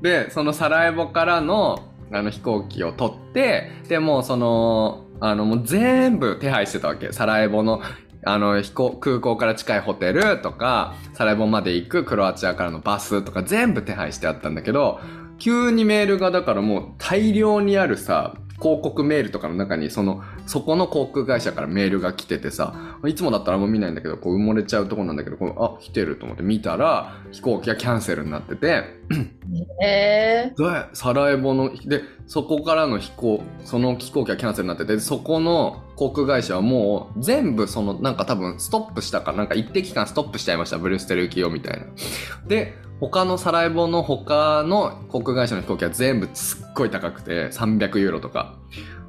[0.01, 7.13] でそのサラエボからのあの飛行機を取ってでもうそのあのもう全部手配してたわけ。
[7.13, 7.81] サラエボの
[8.25, 15.01] あの飛行空港から近いホテルとかサラエボまで行くクロアチアからのバスとか全部手配してあったんだけど
[15.39, 28.85] 急にメールがだからもう大量にあるさ広告メールとかの中にそのそこの航空会社からメールが来ててさいつもだったらあんま見ないんだけどこう埋もれちゃうとこなんだけどこうあ来てると思って見たら飛行機がキャンセルになってて
[29.85, 41.87] えでサラエボのでそこからの飛行その飛行機がキャンセルになっててそこの航空会社はもう全部そのなんか多分ストップしたかなんか一定期間ストップしちゃいましたブルーステル行きをみたいな。
[42.49, 48.59] で他のサラエボの他の航空会社の飛行機は全部すっごい高くて300ユーロとか。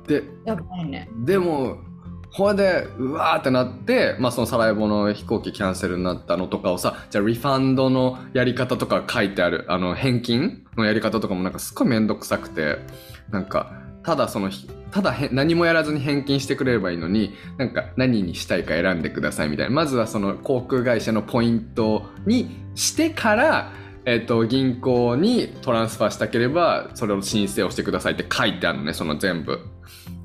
[0.07, 1.09] でー、やばいね。
[1.25, 1.77] でも
[2.35, 12.77] これでうわーってなって、まあ、そのサラエボの飛行機キャンセルになったのとかをさじゃあリファンドのやり方とか書いてあるあの返金のやり方とかもなんかすっごいめんどくさくて
[13.29, 14.49] なんかただその
[14.91, 19.74] ただ何もやらずに返金してくれればいいのになんか何にしたいか選んでくださいみたいな。
[19.74, 23.74] まずはその航空会社のポイントにしてから
[24.06, 29.60] えっと銀行にトランスファーしたければそれを申請をしてくださいって書いてあるのねその全部。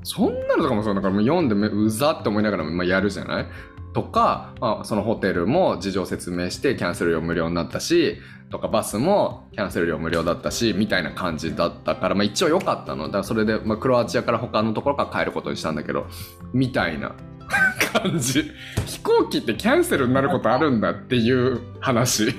[0.03, 3.45] そんなのとかもそうだからもう読んでうざって思いながらもやるじゃない？
[3.93, 8.17] とか、まあ、そのホテルも事情説明してキャンセル料無料になったし
[8.49, 13.05] とかバスもキャンセル料無料だったしみたいな感じだったから、まあ、一応良かったの。
[13.05, 16.07] だからそれで、まあ、クロアチアから他のところから帰ることにしたんだけど
[16.53, 17.13] みたいな
[17.93, 18.51] 感じ。
[18.85, 22.35] 飛行機ってキャンセルになることあるんだっていう話。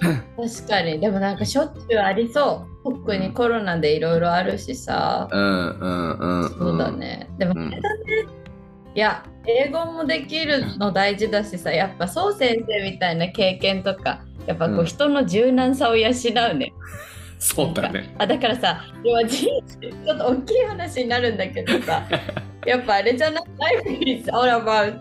[0.00, 1.00] 確かに。
[1.00, 2.92] でもなんかしょっちゅうありそう。
[2.92, 6.48] 特にコロナでいろいろあるしさ、うんうんうんうん。
[6.50, 7.30] そうだね。
[7.38, 8.26] でもうんあれだね、
[8.96, 14.86] いや英語もできるの大事だしさやっぱそう先生みたいな経験とかやっぱこううん。
[14.86, 16.12] 人の柔軟さを養う
[16.54, 16.72] ね、
[17.38, 18.14] そうだね。
[18.16, 22.04] あだからさ要は人生ちょっと大きい話になるんだけどさ
[22.64, 23.44] やっぱあれじゃない
[23.84, 24.96] ？Life is all about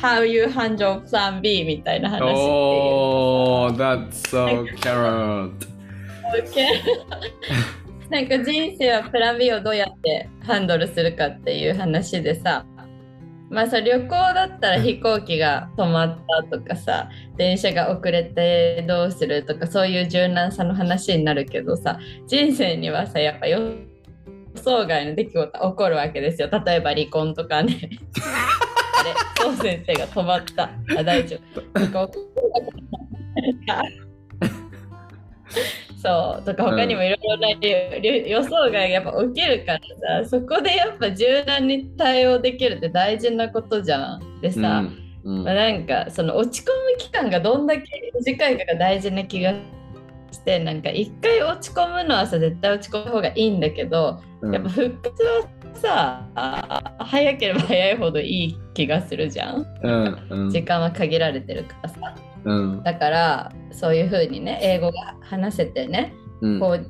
[0.00, 2.36] how you handle plan B みたいな話っていう。
[3.76, 5.50] That's so carrot.
[8.10, 12.64] なんか人生はプラン B をどうやってハンドルするかっていう話でさ
[13.50, 16.18] まあさ旅行だったら飛行機が止まっ
[16.50, 23.58] たとかさ電車が遅れてどうするとかそういう柔軟さの話になるけどさ人生にはさやっぱ予
[24.54, 27.90] 想外の出来事が起こるわけですよ例えば離婚とかね
[29.00, 30.70] あれ、そう先生が止まった。
[30.98, 31.62] あ、大丈夫。
[36.00, 44.40] そうとか他にもいろいろな予予想がやっぱ起きるからさそこでやっぱ柔軟に対応できるって大事なことじゃん。
[44.40, 45.44] でさ、うんうん。
[45.44, 47.84] まあ、なんかその落ち込む期間がどんだけ
[48.14, 49.52] 短いかが大事な気が
[50.32, 54.54] してなんか一回落ち込むのはさ絶対落ち込む方がいいんだけど、うん。
[54.54, 59.66] やっぱ復活はさあ早ければ早いほどいい気がするじゃん。
[59.82, 60.50] うんうん。
[60.50, 62.14] 時間は限られてるからさ
[62.44, 66.86] うんだからそういう風にね英語が話せてねうんこう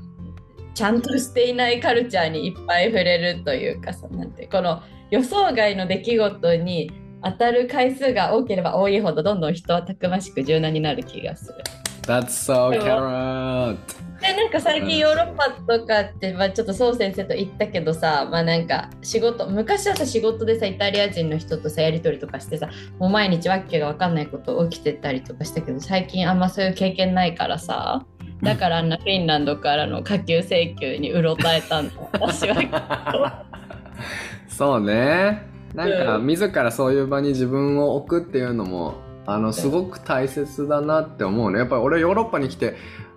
[0.74, 6.92] ちゃんとしていないカルチャーにいっぱい触れるというかさなんてこの予想外の出来事に
[7.22, 11.59] 当たる回数が多ければ多いほどどんどん人はたくましく柔軟になる気がする。
[12.03, 13.76] That's so carrot.
[14.20, 28.05] でなんか最近ヨーロッパとかって、まあ、ちょっとそう先生と言ったけどさまあなんか仕事昔はさ仕事でさイタリア人の人とさやり取りとかしてさもう毎日わけが分かんないこと起きてたりとかしたけど最近あんまそういう経験ないからさ
[28.42, 33.44] だからあんなフィンランドからの下級請求にうろたえたんだ私は。
[34.48, 35.42] そうね。
[35.74, 36.26] なんかうん。
[36.26, 38.94] 自らそういう場に自分を置くっていうのも
[39.26, 41.58] あのすごく大切だなって思うね。
[41.58, 42.76] やっぱり俺ヨーロッパに来て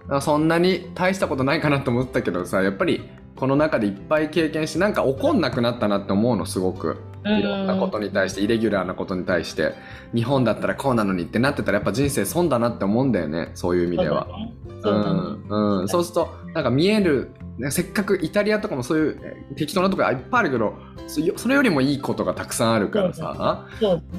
[0.10, 6.98] あそんなに大したことないかなと思ったけどさやっぱりこの中でいっぱい経験してなんか怒んなくなったなって思うのすごく。
[7.26, 9.74] いろんなことに対してイレギュラーなことに対して。
[10.14, 14.28] 日本だったらこうなのにってなってたらやっぱ人生損だなって思うんだよねそういう意味では。
[15.88, 20.76] そうするとなんか見えるねせっかくイタリアとかもそういうえ適当なとこがいっぱいあるけど
[21.08, 23.66] それよりもいいことがたくさんあるからさ。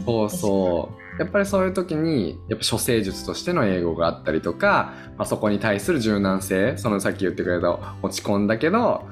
[0.07, 9.07] そうそうやっぱりそういう時にやっぱ処世術としての英語があったりとか、まあ、そこに対する柔軟性そのさっき言ってくれた落ち込んだけど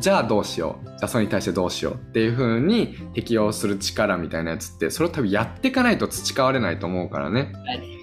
[0.00, 7.52] じゃあどうしようじゃあそれに対してどうしようっていう風に適応する力みたいなやつってそれを多分やっていかないと培われないと思うからね。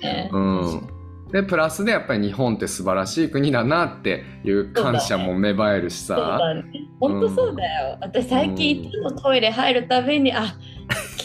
[0.01, 0.89] ねうん、
[1.31, 6.63] でプラスでやっぱり日本って素晴らしい国だなっていう感謝も芽生えるしそうさだね。
[6.99, 7.97] 本当そうだよ。
[7.99, 10.55] 私最近いつもトイレ入るたびに、あ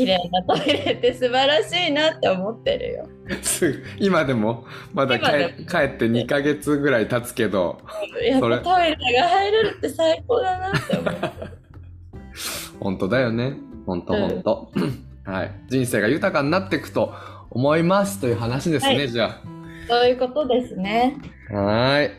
[0.00, 3.08] 綺麗なトイレって素晴らしいなって思ってるよ。
[3.98, 7.78] 今でもまだ帰帰って2ヶ月ぐらい経つけど
[8.22, 11.14] やっぱトイレが入れるって最高だなって思う。
[12.80, 13.56] 本当だよね。
[13.86, 14.20] 本当うん。
[14.20, 14.72] 本当、
[15.30, 15.50] はい。
[15.68, 17.12] 人生が豊かになっていくと
[17.50, 19.08] 思いますという話ですね、はい。
[19.10, 19.38] じゃ
[19.86, 21.16] そういうことですね。
[21.52, 22.10] あはーい。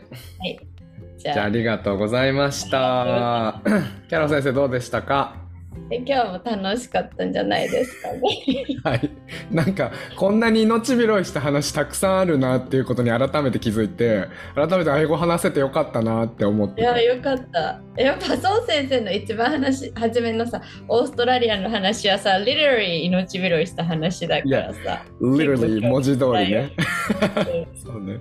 [1.18, 1.34] じゃあ。
[1.34, 3.62] じゃあありがとうございました。
[4.08, 5.36] キャロ先生どうでしたか？
[5.38, 5.41] え
[5.90, 8.20] 今日も楽しかったんじゃないですかね。
[8.84, 9.10] はい。
[9.52, 16.84] なんか、こんなに命拾いした話たくさんあるなっていうことに改めて気づいて、改めて英語話せてよかったなって思ってい。
[16.84, 17.82] やよかった。
[17.98, 25.04] やっぱそう先生の一番話初めのさオーストラリアの話はさリラリー命拾いした話だからさ。
[25.22, 26.72] literally 文字通りね。
[26.76, 28.20] うん そうね。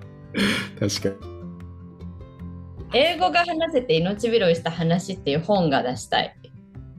[0.79, 1.31] 確かに。
[2.93, 6.40] 英語が話せて命拾いした話っていう本が出したい。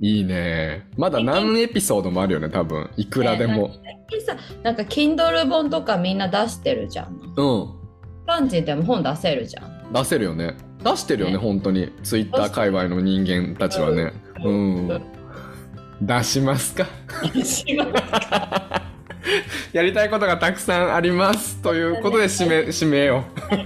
[0.02, 0.88] いいね。
[0.98, 2.90] まだ何エピソードもあるよね、多分。
[2.98, 3.72] いくらでも。
[4.10, 7.34] でさなんか Kindle 本とかみんな出してるじゃん。
[7.38, 7.70] うん。
[8.26, 9.94] パンチでも本出せるじゃん。
[9.94, 10.56] 出せるよね。
[10.84, 11.94] 出してるよね、ね本当に。
[12.02, 14.12] ツイッター界隈の人間たちはね。
[14.44, 14.88] うん。
[16.02, 16.88] 出しますか？
[19.72, 21.62] やりたいことがたくさんあります。
[21.62, 23.56] ということで締め、締めよう。
[23.56, 23.62] は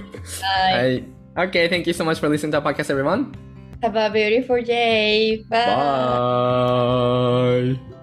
[0.82, 0.84] い。
[0.84, 1.04] はい。
[1.50, 3.45] Okay, thank you so much for listening to our podcast, everyone.
[3.82, 5.44] Have a beautiful day.
[5.48, 6.20] Bye.
[7.76, 7.95] Bye.